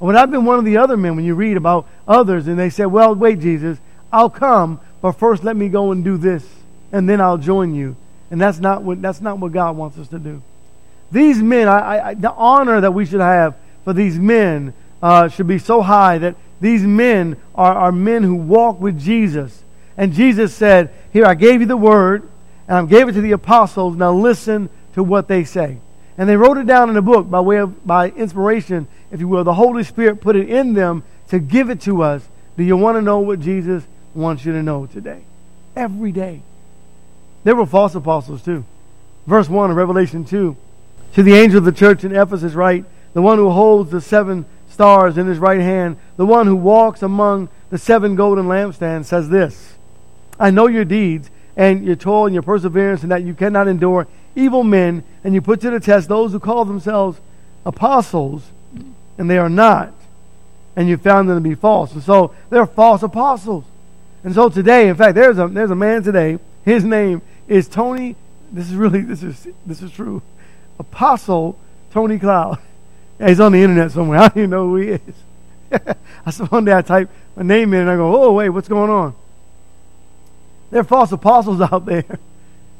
Or 0.00 0.14
I've 0.16 0.30
been 0.30 0.44
one 0.44 0.58
of 0.58 0.64
the 0.64 0.78
other 0.78 0.96
men 0.96 1.14
when 1.14 1.24
you 1.24 1.34
read 1.34 1.56
about 1.56 1.86
others 2.08 2.48
and 2.48 2.58
they 2.58 2.70
say, 2.70 2.86
Well, 2.86 3.14
wait, 3.14 3.40
Jesus, 3.40 3.78
I'll 4.12 4.30
come, 4.30 4.80
but 5.00 5.12
first 5.12 5.44
let 5.44 5.56
me 5.56 5.68
go 5.68 5.92
and 5.92 6.02
do 6.02 6.16
this, 6.16 6.44
and 6.90 7.08
then 7.08 7.20
I'll 7.20 7.38
join 7.38 7.74
you. 7.74 7.96
And 8.30 8.40
that's 8.40 8.58
not 8.58 8.82
what, 8.82 9.00
that's 9.00 9.20
not 9.20 9.38
what 9.38 9.52
God 9.52 9.76
wants 9.76 9.98
us 9.98 10.08
to 10.08 10.18
do. 10.18 10.42
These 11.12 11.42
men, 11.42 11.68
I, 11.68 12.08
I, 12.08 12.14
the 12.14 12.32
honor 12.32 12.80
that 12.80 12.92
we 12.92 13.04
should 13.04 13.20
have 13.20 13.54
for 13.84 13.92
these 13.92 14.18
men 14.18 14.72
uh, 15.02 15.28
should 15.28 15.46
be 15.46 15.58
so 15.58 15.82
high 15.82 16.18
that 16.18 16.36
these 16.60 16.82
men 16.82 17.36
are, 17.54 17.74
are 17.74 17.92
men 17.92 18.22
who 18.22 18.34
walk 18.34 18.80
with 18.80 18.98
Jesus. 18.98 19.62
And 19.96 20.12
Jesus 20.12 20.54
said, 20.54 20.90
Here, 21.12 21.26
I 21.26 21.34
gave 21.34 21.60
you 21.60 21.66
the 21.66 21.76
word, 21.76 22.28
and 22.66 22.78
I 22.78 22.84
gave 22.86 23.08
it 23.08 23.12
to 23.12 23.20
the 23.20 23.32
apostles. 23.32 23.96
Now 23.96 24.12
listen 24.12 24.70
to 24.94 25.02
what 25.02 25.28
they 25.28 25.44
say. 25.44 25.78
And 26.22 26.28
they 26.28 26.36
wrote 26.36 26.56
it 26.56 26.68
down 26.68 26.88
in 26.88 26.96
a 26.96 27.02
book 27.02 27.28
by 27.28 27.40
way 27.40 27.56
of 27.56 27.84
by 27.84 28.10
inspiration, 28.10 28.86
if 29.10 29.18
you 29.18 29.26
will. 29.26 29.42
The 29.42 29.54
Holy 29.54 29.82
Spirit 29.82 30.20
put 30.20 30.36
it 30.36 30.48
in 30.48 30.72
them 30.72 31.02
to 31.30 31.40
give 31.40 31.68
it 31.68 31.80
to 31.80 32.04
us. 32.04 32.22
Do 32.56 32.62
you 32.62 32.76
want 32.76 32.96
to 32.96 33.02
know 33.02 33.18
what 33.18 33.40
Jesus 33.40 33.82
wants 34.14 34.44
you 34.44 34.52
to 34.52 34.62
know 34.62 34.86
today? 34.86 35.24
Every 35.74 36.12
day. 36.12 36.42
There 37.42 37.56
were 37.56 37.66
false 37.66 37.96
apostles 37.96 38.40
too. 38.40 38.64
Verse 39.26 39.48
1 39.48 39.72
of 39.72 39.76
Revelation 39.76 40.24
2. 40.24 40.56
To 41.14 41.22
the 41.24 41.34
angel 41.34 41.58
of 41.58 41.64
the 41.64 41.72
church 41.72 42.04
in 42.04 42.14
Ephesus 42.14 42.52
write, 42.52 42.84
the 43.14 43.20
one 43.20 43.38
who 43.38 43.50
holds 43.50 43.90
the 43.90 44.00
seven 44.00 44.46
stars 44.68 45.18
in 45.18 45.26
his 45.26 45.40
right 45.40 45.60
hand, 45.60 45.96
the 46.16 46.24
one 46.24 46.46
who 46.46 46.54
walks 46.54 47.02
among 47.02 47.48
the 47.70 47.78
seven 47.78 48.14
golden 48.14 48.46
lampstands, 48.46 49.06
says 49.06 49.28
this 49.28 49.74
I 50.38 50.52
know 50.52 50.68
your 50.68 50.84
deeds 50.84 51.32
and 51.56 51.84
your 51.84 51.96
toil 51.96 52.26
and 52.26 52.34
your 52.34 52.42
perseverance, 52.42 53.02
and 53.02 53.12
that 53.12 53.22
you 53.22 53.34
cannot 53.34 53.68
endure 53.68 54.06
evil 54.34 54.64
men, 54.64 55.04
and 55.24 55.34
you 55.34 55.42
put 55.42 55.60
to 55.60 55.70
the 55.70 55.80
test 55.80 56.08
those 56.08 56.32
who 56.32 56.40
call 56.40 56.64
themselves 56.64 57.20
apostles, 57.66 58.42
and 59.18 59.28
they 59.28 59.38
are 59.38 59.50
not. 59.50 59.92
And 60.74 60.88
you 60.88 60.96
found 60.96 61.28
them 61.28 61.36
to 61.36 61.48
be 61.48 61.54
false. 61.54 61.92
And 61.92 62.02
so 62.02 62.34
they're 62.48 62.66
false 62.66 63.02
apostles. 63.02 63.64
And 64.24 64.34
so 64.34 64.48
today, 64.48 64.88
in 64.88 64.96
fact, 64.96 65.14
there's 65.14 65.38
a 65.38 65.48
there's 65.48 65.70
a 65.70 65.76
man 65.76 66.02
today. 66.02 66.38
His 66.64 66.84
name 66.84 67.20
is 67.48 67.68
Tony. 67.68 68.16
This 68.50 68.68
is 68.68 68.74
really 68.74 69.02
this 69.02 69.22
is 69.22 69.48
this 69.66 69.82
is 69.82 69.90
true. 69.90 70.22
Apostle 70.78 71.58
Tony 71.92 72.18
Cloud. 72.18 72.58
Yeah, 73.18 73.28
he's 73.28 73.40
on 73.40 73.52
the 73.52 73.62
internet 73.62 73.90
somewhere. 73.90 74.18
I 74.20 74.28
don't 74.28 74.38
even 74.38 74.50
know 74.50 74.68
who 74.68 74.76
he 74.76 74.88
is. 74.88 75.00
I 76.26 76.30
saw 76.30 76.46
one 76.46 76.64
day 76.64 76.72
I 76.72 76.82
type 76.82 77.10
my 77.36 77.42
name 77.42 77.74
in 77.74 77.80
and 77.80 77.90
I 77.90 77.96
go, 77.96 78.24
oh 78.24 78.32
wait, 78.32 78.50
what's 78.50 78.68
going 78.68 78.90
on? 78.90 79.14
There 80.72 80.80
are 80.80 80.84
false 80.84 81.12
apostles 81.12 81.60
out 81.72 81.84
there. 81.84 82.04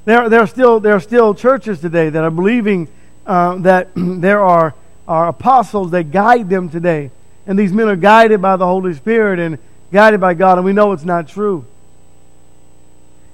There, 0.07 0.29
there, 0.29 0.41
are, 0.41 0.47
still, 0.47 0.81
there 0.81 0.95
are 0.95 1.01
still 1.01 1.35
churches 1.35 1.81
today 1.81 2.09
that 2.09 2.25
are 2.25 2.31
believing 2.31 2.89
uh, 3.27 3.57
that 3.59 3.91
there 3.95 4.43
are, 4.43 4.75
are 5.07 5.29
apostles 5.29 5.93
that 5.93 6.11
guide 6.11 6.49
them 6.49 6.71
today. 6.71 7.11
And 7.47 7.59
these 7.59 7.73
men 7.73 7.89
are 7.89 7.97
guided 7.97 8.41
by 8.41 8.57
the 8.57 8.67
Holy 8.67 8.95
Spirit 8.95 9.39
and 9.39 9.59
guided 9.93 10.21
by 10.21 10.33
God, 10.33 10.57
and 10.57 10.65
we 10.65 10.73
know 10.73 10.93
it's 10.93 11.05
not 11.05 11.29
true. 11.29 11.67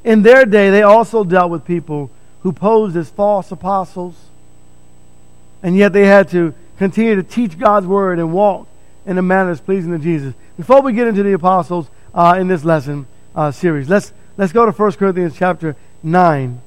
In 0.03 0.23
their 0.23 0.44
day, 0.44 0.71
they 0.71 0.83
also 0.83 1.23
dealt 1.23 1.51
with 1.51 1.64
people 1.64 2.11
who 2.42 2.53
posed 2.53 2.97
as 2.97 3.09
false 3.09 3.53
apostles, 3.53 4.16
and 5.62 5.77
yet 5.77 5.92
they 5.92 6.07
had 6.07 6.31
to 6.31 6.53
continue 6.79 7.14
to 7.14 7.23
teach 7.23 7.59
God's 7.59 7.87
word 7.87 8.18
and 8.18 8.33
walk 8.33 8.66
in 9.07 9.18
a 9.18 9.23
manner 9.23 9.51
that's 9.51 9.61
pleasing 9.61 9.92
to 9.92 9.99
Jesus. 9.99 10.35
Before 10.57 10.83
we 10.83 10.92
get 10.92 11.07
into 11.07 11.23
the 11.23 11.33
apostles 11.33 11.88
uh, 12.12 12.37
in 12.40 12.49
this 12.49 12.64
lesson 12.64 13.07
uh, 13.37 13.53
series, 13.53 13.88
let's, 13.88 14.12
let's 14.38 14.53
go 14.53 14.64
to 14.64 14.72
1 14.72 14.92
Corinthians 14.92 15.37
chapter 15.37 15.77
9. 16.03 16.62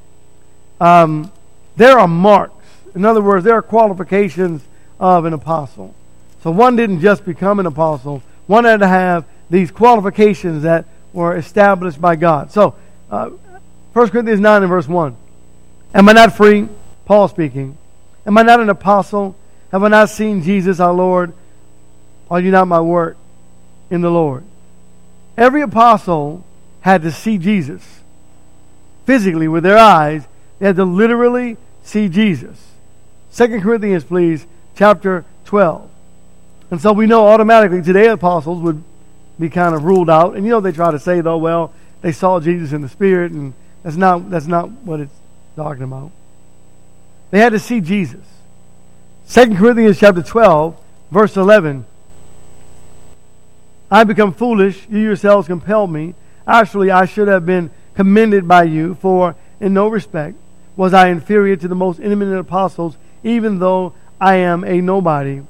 Um, 0.80 1.32
there 1.78 1.98
are 1.98 2.08
marks. 2.08 2.68
In 2.94 3.06
other 3.06 3.22
words, 3.22 3.44
there 3.44 3.56
are 3.56 3.62
qualifications 3.64 4.62
of 5.00 5.26
an 5.26 5.34
apostle. 5.34 5.96
So 6.44 6.52
one 6.52 6.76
didn't 6.76 7.00
just 7.00 7.26
become 7.26 7.60
an 7.60 7.66
apostle, 7.66 8.22
one 8.46 8.66
had 8.66 8.82
to 8.82 8.88
have 8.88 9.26
these 9.50 9.72
qualifications 9.72 10.64
that 10.64 10.86
were 11.14 11.36
established 11.36 12.00
by 12.00 12.16
God. 12.16 12.52
So, 12.52 12.76
uh, 13.10 13.30
1 13.94 14.10
Corinthians 14.10 14.40
9 14.40 14.64
and 14.64 14.70
verse 14.70 14.88
1. 14.88 15.16
Am 15.94 16.08
I 16.10 16.14
not 16.14 16.36
free? 16.36 16.68
Paul 17.06 17.28
speaking. 17.28 17.78
Am 18.26 18.38
I 18.38 18.44
not 18.44 18.60
an 18.60 18.70
apostle? 18.70 19.36
Have 19.72 19.84
I 19.84 19.90
not 19.90 20.10
seen 20.10 20.42
Jesus 20.42 20.80
our 20.80 20.94
Lord? 20.94 21.34
Are 22.30 22.40
you 22.40 22.52
not 22.52 22.68
my 22.68 22.80
work 22.80 23.18
in 23.90 24.02
the 24.02 24.10
Lord? 24.10 24.44
Every 25.38 25.62
apostle 25.62 26.46
had 26.82 27.04
to 27.04 27.12
see 27.12 27.38
Jesus 27.38 28.02
physically 29.06 29.48
with 29.48 29.64
their 29.64 29.78
eyes. 29.78 30.28
They 30.60 30.68
had 30.68 30.76
to 30.76 30.86
literally 30.86 31.58
see 31.84 32.10
Jesus. 32.10 32.68
Second 33.30 33.62
Corinthians, 33.62 34.04
please, 34.04 34.46
chapter 34.76 35.26
12. 35.46 35.90
And 36.70 36.82
so 36.82 36.94
we 36.94 37.06
know 37.06 37.28
automatically 37.28 37.82
today 37.82 38.08
apostles 38.08 38.62
would 38.62 38.84
be 39.40 39.50
kind 39.50 39.76
of 39.76 39.84
ruled 39.84 40.10
out. 40.10 40.36
And 40.36 40.46
you 40.46 40.52
know 40.52 40.62
they 40.62 40.72
try 40.72 40.92
to 40.92 41.00
say 41.00 41.22
though, 41.22 41.38
well, 41.38 41.74
they 42.02 42.12
saw 42.12 42.40
Jesus 42.40 42.72
in 42.74 42.82
the 42.82 42.90
spirit, 42.90 43.32
and 43.32 43.54
that's 43.84 43.96
not 43.96 44.30
that's 44.30 44.48
not 44.48 44.70
what 44.70 45.00
it's 45.00 45.14
talking 45.56 45.84
about. 45.84 46.12
They 47.30 47.40
had 47.40 47.52
to 47.54 47.60
see 47.60 47.82
Jesus. 47.82 48.26
Second 49.26 49.58
Corinthians 49.58 50.00
chapter 50.00 50.22
12, 50.22 50.76
verse 51.12 51.38
11. 51.38 51.86
I 53.90 54.04
become 54.04 54.34
foolish, 54.34 54.88
you 54.90 55.00
yourselves 55.00 55.48
compel 55.48 55.86
me. 55.86 56.16
Actually, 56.52 56.92
I 56.92 57.06
should 57.06 57.30
have 57.30 57.46
been 57.46 57.72
commended 57.96 58.46
by 58.46 58.64
you, 58.64 58.96
for 58.96 59.38
in 59.62 59.74
no 59.74 59.88
respect 59.88 60.36
was 60.76 60.94
I 60.94 61.08
inferior 61.08 61.56
to 61.56 61.68
the 61.70 61.76
most 61.76 62.02
eminent 62.02 62.40
apostles, 62.40 62.98
even 63.24 63.60
though 63.60 63.94
I 64.20 64.36
am 64.36 64.66
a 64.66 64.82
nobody. 64.82 65.44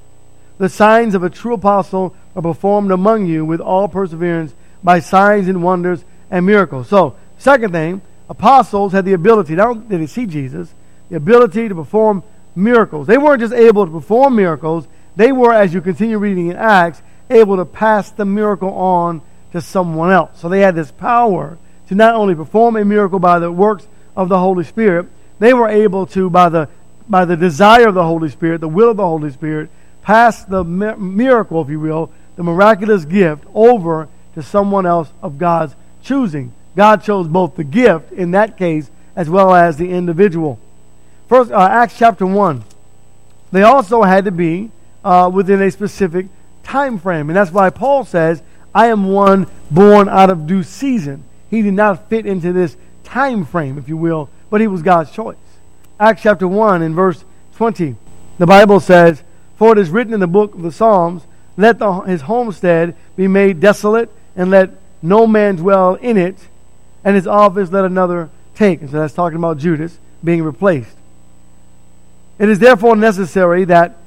The 0.59 0.69
signs 0.69 1.15
of 1.15 1.23
a 1.23 1.29
true 1.31 1.55
apostle 1.55 2.15
are 2.35 2.41
performed 2.43 2.91
among 2.91 3.25
you 3.25 3.43
with 3.43 3.59
all 3.59 3.87
perseverance 3.87 4.53
by 4.83 4.99
signs 4.99 5.47
and 5.47 5.63
wonders 5.63 6.05
and 6.29 6.45
miracles. 6.45 6.87
So, 6.87 7.15
second 7.39 7.71
thing, 7.71 8.03
apostles 8.29 8.91
had 8.91 9.05
the 9.05 9.13
ability, 9.13 9.55
not 9.55 9.69
only 9.69 9.87
did 9.87 10.01
they 10.01 10.05
see 10.05 10.27
Jesus, 10.27 10.71
the 11.09 11.15
ability 11.15 11.67
to 11.67 11.73
perform 11.73 12.23
miracles. 12.55 13.07
They 13.07 13.17
weren't 13.17 13.41
just 13.41 13.55
able 13.55 13.87
to 13.87 13.91
perform 13.91 14.35
miracles, 14.35 14.87
they 15.15 15.31
were, 15.31 15.51
as 15.51 15.73
you 15.73 15.81
continue 15.81 16.19
reading 16.19 16.49
in 16.49 16.57
Acts, 16.57 17.01
able 17.27 17.57
to 17.57 17.65
pass 17.65 18.11
the 18.11 18.25
miracle 18.25 18.69
on 18.69 19.23
to 19.51 19.61
someone 19.61 20.11
else. 20.11 20.39
So 20.39 20.49
they 20.49 20.61
had 20.61 20.75
this 20.75 20.91
power 20.91 21.57
to 21.87 21.95
not 21.95 22.15
only 22.15 22.35
perform 22.35 22.75
a 22.75 22.85
miracle 22.85 23.19
by 23.19 23.39
the 23.39 23.51
works 23.51 23.87
of 24.15 24.29
the 24.29 24.39
Holy 24.39 24.63
Spirit, 24.63 25.07
they 25.39 25.53
were 25.53 25.67
able 25.67 26.05
to, 26.07 26.29
by 26.29 26.49
the, 26.49 26.69
by 27.09 27.25
the 27.25 27.35
desire 27.35 27.87
of 27.87 27.95
the 27.95 28.03
Holy 28.03 28.29
Spirit, 28.29 28.61
the 28.61 28.67
will 28.67 28.91
of 28.91 28.97
the 28.97 29.07
Holy 29.07 29.31
Spirit, 29.31 29.69
pass 30.01 30.43
the 30.43 30.63
miracle, 30.63 31.61
if 31.61 31.69
you 31.69 31.79
will, 31.79 32.11
the 32.35 32.43
miraculous 32.43 33.05
gift 33.05 33.43
over 33.53 34.07
to 34.35 34.41
someone 34.41 34.85
else 34.85 35.11
of 35.21 35.37
God's 35.37 35.75
choosing. 36.01 36.53
God 36.75 37.03
chose 37.03 37.27
both 37.27 37.55
the 37.55 37.63
gift 37.63 38.11
in 38.11 38.31
that 38.31 38.57
case 38.57 38.89
as 39.15 39.29
well 39.29 39.53
as 39.53 39.77
the 39.77 39.91
individual. 39.91 40.59
First, 41.27 41.51
uh, 41.51 41.59
Acts 41.59 41.97
chapter 41.97 42.25
1. 42.25 42.63
They 43.51 43.63
also 43.63 44.03
had 44.03 44.25
to 44.25 44.31
be 44.31 44.71
uh, 45.03 45.29
within 45.33 45.61
a 45.61 45.71
specific 45.71 46.27
time 46.63 46.97
frame. 46.97 47.29
And 47.29 47.35
that's 47.35 47.51
why 47.51 47.69
Paul 47.69 48.05
says, 48.05 48.41
I 48.73 48.87
am 48.87 49.05
one 49.09 49.47
born 49.69 50.07
out 50.07 50.29
of 50.29 50.47
due 50.47 50.63
season. 50.63 51.23
He 51.49 51.61
did 51.61 51.73
not 51.73 52.09
fit 52.09 52.25
into 52.25 52.53
this 52.53 52.77
time 53.03 53.45
frame, 53.45 53.77
if 53.77 53.89
you 53.89 53.97
will, 53.97 54.29
but 54.49 54.61
he 54.61 54.67
was 54.67 54.81
God's 54.81 55.11
choice. 55.11 55.37
Acts 55.99 56.23
chapter 56.23 56.47
1 56.47 56.81
in 56.81 56.95
verse 56.95 57.23
20, 57.57 57.95
the 58.37 58.47
Bible 58.47 58.79
says, 58.79 59.23
For 59.57 59.73
it 59.73 59.77
is 59.77 59.89
written 59.89 60.13
in 60.13 60.19
the 60.19 60.27
book 60.27 60.55
of 60.55 60.61
the 60.61 60.71
Psalms, 60.71 61.23
Let 61.57 61.79
the, 61.79 62.01
his 62.01 62.21
homestead 62.21 62.95
be 63.15 63.27
made 63.27 63.59
desolate, 63.59 64.09
and 64.35 64.49
let 64.49 64.71
no 65.01 65.27
man 65.27 65.57
dwell 65.57 65.95
in 65.95 66.17
it, 66.17 66.37
and 67.03 67.15
his 67.15 67.27
office 67.27 67.71
let 67.71 67.85
another 67.85 68.29
take. 68.55 68.81
And 68.81 68.89
so 68.89 68.99
that's 68.99 69.13
talking 69.13 69.37
about 69.37 69.57
Judas 69.57 69.97
being 70.23 70.43
replaced. 70.43 70.95
It 72.39 72.49
is 72.49 72.59
therefore 72.59 72.95
necessary 72.95 73.65
that 73.65 73.97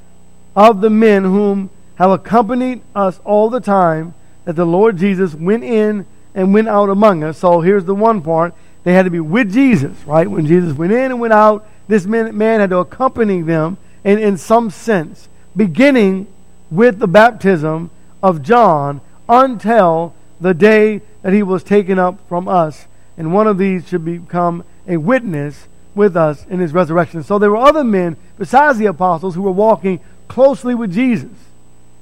of 0.56 0.80
the 0.80 0.90
men 0.90 1.24
whom 1.24 1.70
have 1.96 2.10
accompanied 2.10 2.82
us 2.94 3.20
all 3.24 3.50
the 3.50 3.60
time, 3.60 4.14
that 4.44 4.56
the 4.56 4.64
Lord 4.64 4.96
Jesus 4.96 5.34
went 5.34 5.64
in 5.64 6.06
and 6.34 6.52
went 6.52 6.68
out 6.68 6.88
among 6.88 7.22
us. 7.22 7.38
So 7.38 7.60
here's 7.60 7.84
the 7.84 7.94
one 7.94 8.22
part. 8.22 8.54
They 8.82 8.92
had 8.92 9.04
to 9.04 9.10
be 9.10 9.20
with 9.20 9.52
Jesus, 9.52 9.96
right? 10.06 10.30
When 10.30 10.46
Jesus 10.46 10.76
went 10.76 10.92
in 10.92 11.10
and 11.10 11.20
went 11.20 11.32
out, 11.32 11.66
this 11.88 12.06
man, 12.06 12.36
man 12.36 12.60
had 12.60 12.70
to 12.70 12.78
accompany 12.78 13.40
them 13.42 13.78
in, 14.04 14.18
in 14.18 14.36
some 14.36 14.70
sense, 14.70 15.28
beginning 15.56 16.26
with 16.70 16.98
the 16.98 17.06
baptism 17.06 17.90
of 18.22 18.42
John 18.42 19.00
until 19.28 20.14
the 20.40 20.54
day 20.54 21.00
that 21.22 21.32
he 21.32 21.42
was 21.42 21.62
taken 21.62 21.98
up 21.98 22.18
from 22.28 22.48
us. 22.48 22.86
And 23.16 23.32
one 23.32 23.46
of 23.46 23.58
these 23.58 23.88
should 23.88 24.04
become 24.04 24.64
a 24.86 24.96
witness 24.96 25.68
with 25.94 26.16
us 26.16 26.44
in 26.46 26.58
his 26.58 26.72
resurrection. 26.72 27.22
So 27.22 27.38
there 27.38 27.50
were 27.50 27.56
other 27.56 27.84
men 27.84 28.16
besides 28.38 28.78
the 28.78 28.86
apostles 28.86 29.34
who 29.34 29.42
were 29.42 29.52
walking 29.52 30.00
closely 30.28 30.74
with 30.74 30.92
Jesus. 30.92 31.30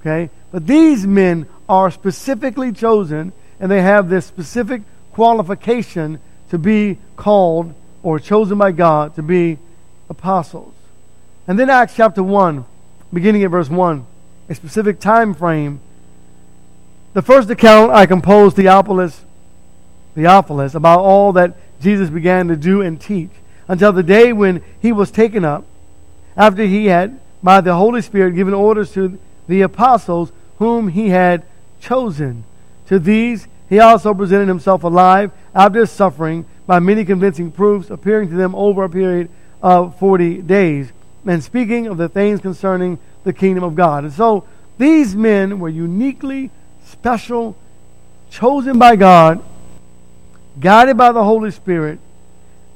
Okay? 0.00 0.31
But 0.50 0.66
these 0.66 1.07
men 1.07 1.46
are 1.73 1.91
specifically 1.91 2.71
chosen 2.71 3.33
and 3.59 3.71
they 3.71 3.81
have 3.81 4.11
this 4.11 4.27
specific 4.27 4.83
qualification 5.13 6.21
to 6.51 6.59
be 6.59 6.99
called 7.17 7.73
or 8.03 8.21
chosen 8.21 8.59
by 8.59 8.71
God 8.73 9.15
to 9.15 9.23
be 9.23 9.57
apostles. 10.11 10.75
And 11.49 11.59
then 11.59 11.71
Acts 11.71 11.97
chapter 11.97 12.23
1, 12.23 12.67
beginning 13.11 13.43
at 13.45 13.51
verse 13.51 13.71
1, 13.71 14.05
a 14.51 14.55
specific 14.55 15.01
time 15.01 15.33
frame. 15.33 15.81
The 17.15 17.23
first 17.23 17.49
account 17.49 17.91
I 17.91 18.05
composed 18.05 18.57
Theophilus, 18.57 19.25
Theophilus 20.15 20.75
about 20.75 21.01
all 21.01 21.33
that 21.33 21.57
Jesus 21.81 22.11
began 22.11 22.49
to 22.49 22.57
do 22.57 22.83
and 22.83 23.01
teach 23.01 23.31
until 23.67 23.93
the 23.93 24.03
day 24.03 24.35
when 24.35 24.63
he 24.79 24.93
was 24.93 25.11
taken 25.11 25.43
up, 25.43 25.65
after 26.37 26.65
he 26.65 26.87
had, 26.87 27.19
by 27.43 27.63
the 27.63 27.77
Holy 27.77 28.03
Spirit, 28.03 28.35
given 28.35 28.53
orders 28.53 28.93
to 28.93 29.19
the 29.49 29.63
apostles 29.63 30.33
whom 30.59 30.89
he 30.89 31.09
had 31.09 31.45
chosen. 31.83 32.45
To 32.87 32.99
these 32.99 33.49
he 33.68 33.81
also 33.81 34.14
presented 34.14 34.49
himself 34.49 34.85
alive 34.85 35.31
after 35.55 35.81
his 35.81 35.90
suffering 35.90 36.45
by 36.66 36.79
many 36.79 37.05
convincing 37.05 37.51
proofs, 37.51 37.90
appearing 37.90 38.29
to 38.31 38.37
them 38.37 38.55
over 38.55 38.85
a 38.85 38.90
period 38.90 39.29
of 39.62 39.99
40 39.99 40.42
days, 40.42 40.92
and 41.27 41.42
speaking 41.42 41.87
of 41.87 41.97
the 41.97 42.09
things 42.09 42.40
concerning 42.40 42.99
the 43.25 43.33
kingdom 43.33 43.64
of 43.64 43.75
God. 43.75 44.05
And 44.05 44.12
so 44.12 44.45
these 44.77 45.16
men 45.16 45.59
were 45.59 45.68
uniquely 45.68 46.51
special, 46.85 47.57
chosen 48.31 48.79
by 48.79 48.97
God, 48.97 49.42
guided 50.61 50.97
by 50.97 51.12
the 51.12 51.25
Holy 51.25 51.51
Spirit, 51.51 51.99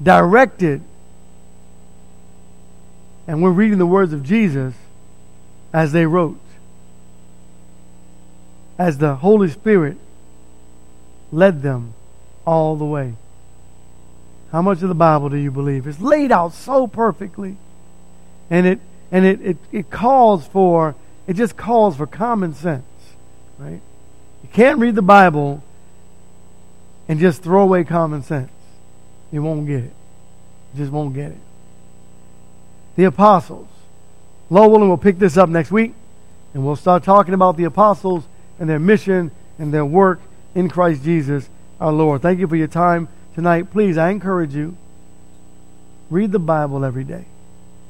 directed. 0.02 0.80
And 3.26 3.42
we're 3.42 3.50
reading 3.50 3.78
the 3.78 3.86
words 3.86 4.12
of 4.12 4.22
Jesus 4.22 4.74
as 5.72 5.92
they 5.92 6.06
wrote 6.06 6.38
as 8.78 8.98
the 8.98 9.16
Holy 9.16 9.48
Spirit 9.48 9.96
led 11.32 11.62
them 11.62 11.94
all 12.46 12.76
the 12.76 12.84
way. 12.84 13.14
How 14.52 14.62
much 14.62 14.82
of 14.82 14.88
the 14.88 14.94
Bible 14.94 15.28
do 15.28 15.36
you 15.36 15.50
believe? 15.50 15.86
It's 15.86 16.00
laid 16.00 16.30
out 16.30 16.52
so 16.52 16.86
perfectly. 16.86 17.56
And 18.48 18.66
it 18.66 18.80
and 19.10 19.24
it, 19.24 19.40
it, 19.42 19.56
it 19.72 19.90
calls 19.90 20.46
for 20.46 20.94
it 21.26 21.34
just 21.34 21.56
calls 21.56 21.96
for 21.96 22.06
common 22.06 22.54
sense. 22.54 22.84
Right? 23.58 23.80
You 24.42 24.48
can't 24.52 24.78
read 24.78 24.94
the 24.94 25.02
Bible 25.02 25.62
and 27.08 27.18
just 27.18 27.42
throw 27.42 27.62
away 27.62 27.84
common 27.84 28.22
sense. 28.22 28.50
You 29.32 29.42
won't 29.42 29.66
get 29.66 29.84
it. 29.84 29.92
You 30.72 30.78
just 30.78 30.92
won't 30.92 31.14
get 31.14 31.32
it. 31.32 31.38
The 32.96 33.04
apostles. 33.04 33.68
Lowell, 34.48 34.76
and 34.76 34.88
we'll 34.88 34.96
pick 34.96 35.18
this 35.18 35.36
up 35.36 35.48
next 35.48 35.72
week 35.72 35.92
and 36.54 36.64
we'll 36.64 36.76
start 36.76 37.02
talking 37.02 37.34
about 37.34 37.56
the 37.56 37.64
apostles 37.64 38.24
and 38.58 38.68
their 38.68 38.78
mission 38.78 39.30
and 39.58 39.72
their 39.72 39.84
work 39.84 40.20
in 40.54 40.68
Christ 40.68 41.02
Jesus 41.04 41.48
our 41.80 41.92
Lord. 41.92 42.22
Thank 42.22 42.40
you 42.40 42.48
for 42.48 42.56
your 42.56 42.68
time 42.68 43.08
tonight. 43.34 43.70
Please, 43.70 43.98
I 43.98 44.10
encourage 44.10 44.54
you, 44.54 44.76
read 46.10 46.32
the 46.32 46.38
Bible 46.38 46.84
every 46.84 47.04
day. 47.04 47.26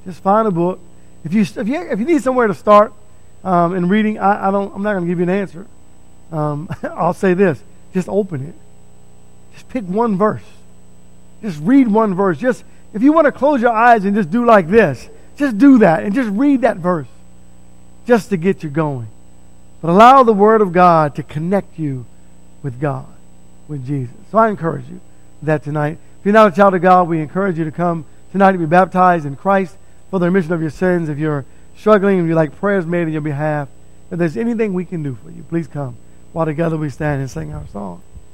Just 0.04 0.22
find 0.22 0.46
a 0.46 0.50
book. 0.50 0.80
If 1.24 1.32
you, 1.32 1.42
if 1.42 1.68
you, 1.68 1.90
if 1.90 1.98
you 1.98 2.06
need 2.06 2.22
somewhere 2.22 2.46
to 2.46 2.54
start 2.54 2.92
um, 3.44 3.74
in 3.74 3.88
reading, 3.88 4.18
I, 4.18 4.48
I 4.48 4.50
don't, 4.50 4.74
I'm 4.74 4.82
not 4.82 4.92
going 4.92 5.04
to 5.04 5.08
give 5.08 5.18
you 5.18 5.24
an 5.24 5.30
answer. 5.30 5.66
Um, 6.32 6.68
I'll 6.82 7.14
say 7.14 7.34
this 7.34 7.62
just 7.94 8.08
open 8.08 8.46
it. 8.46 8.54
Just 9.54 9.68
pick 9.68 9.84
one 9.84 10.18
verse. 10.18 10.42
Just 11.40 11.60
read 11.62 11.88
one 11.88 12.14
verse. 12.14 12.38
Just 12.38 12.62
if 12.92 13.02
you 13.02 13.12
want 13.12 13.24
to 13.24 13.32
close 13.32 13.62
your 13.62 13.72
eyes 13.72 14.04
and 14.04 14.14
just 14.14 14.30
do 14.30 14.44
like 14.44 14.68
this, 14.68 15.08
just 15.36 15.58
do 15.58 15.78
that 15.78 16.02
and 16.02 16.14
just 16.14 16.28
read 16.30 16.62
that 16.62 16.76
verse 16.76 17.08
just 18.06 18.30
to 18.30 18.36
get 18.36 18.62
you 18.62 18.70
going. 18.70 19.08
But 19.80 19.90
allow 19.90 20.22
the 20.22 20.32
Word 20.32 20.60
of 20.60 20.72
God 20.72 21.14
to 21.16 21.22
connect 21.22 21.78
you 21.78 22.06
with 22.62 22.80
God, 22.80 23.06
with 23.68 23.86
Jesus. 23.86 24.14
So 24.30 24.38
I 24.38 24.48
encourage 24.48 24.88
you 24.88 25.00
that 25.42 25.62
tonight. 25.62 25.98
If 26.20 26.24
you're 26.26 26.32
not 26.32 26.52
a 26.52 26.56
child 26.56 26.74
of 26.74 26.82
God, 26.82 27.08
we 27.08 27.20
encourage 27.20 27.58
you 27.58 27.64
to 27.64 27.70
come 27.70 28.04
tonight 28.32 28.52
to 28.52 28.58
be 28.58 28.66
baptized 28.66 29.26
in 29.26 29.36
Christ 29.36 29.76
for 30.10 30.18
the 30.18 30.26
remission 30.26 30.52
of 30.52 30.60
your 30.60 30.70
sins. 30.70 31.08
If 31.08 31.18
you're 31.18 31.44
struggling 31.76 32.18
and 32.18 32.28
you 32.28 32.34
like 32.34 32.56
prayers 32.56 32.86
made 32.86 33.06
in 33.06 33.12
your 33.12 33.20
behalf, 33.20 33.68
if 34.10 34.18
there's 34.18 34.36
anything 34.36 34.72
we 34.72 34.84
can 34.84 35.02
do 35.02 35.16
for 35.22 35.30
you, 35.30 35.42
please 35.42 35.66
come 35.66 35.96
while 36.32 36.46
together 36.46 36.76
we 36.76 36.90
stand 36.90 37.20
and 37.20 37.30
sing 37.30 37.52
our 37.52 37.66
song. 37.68 38.02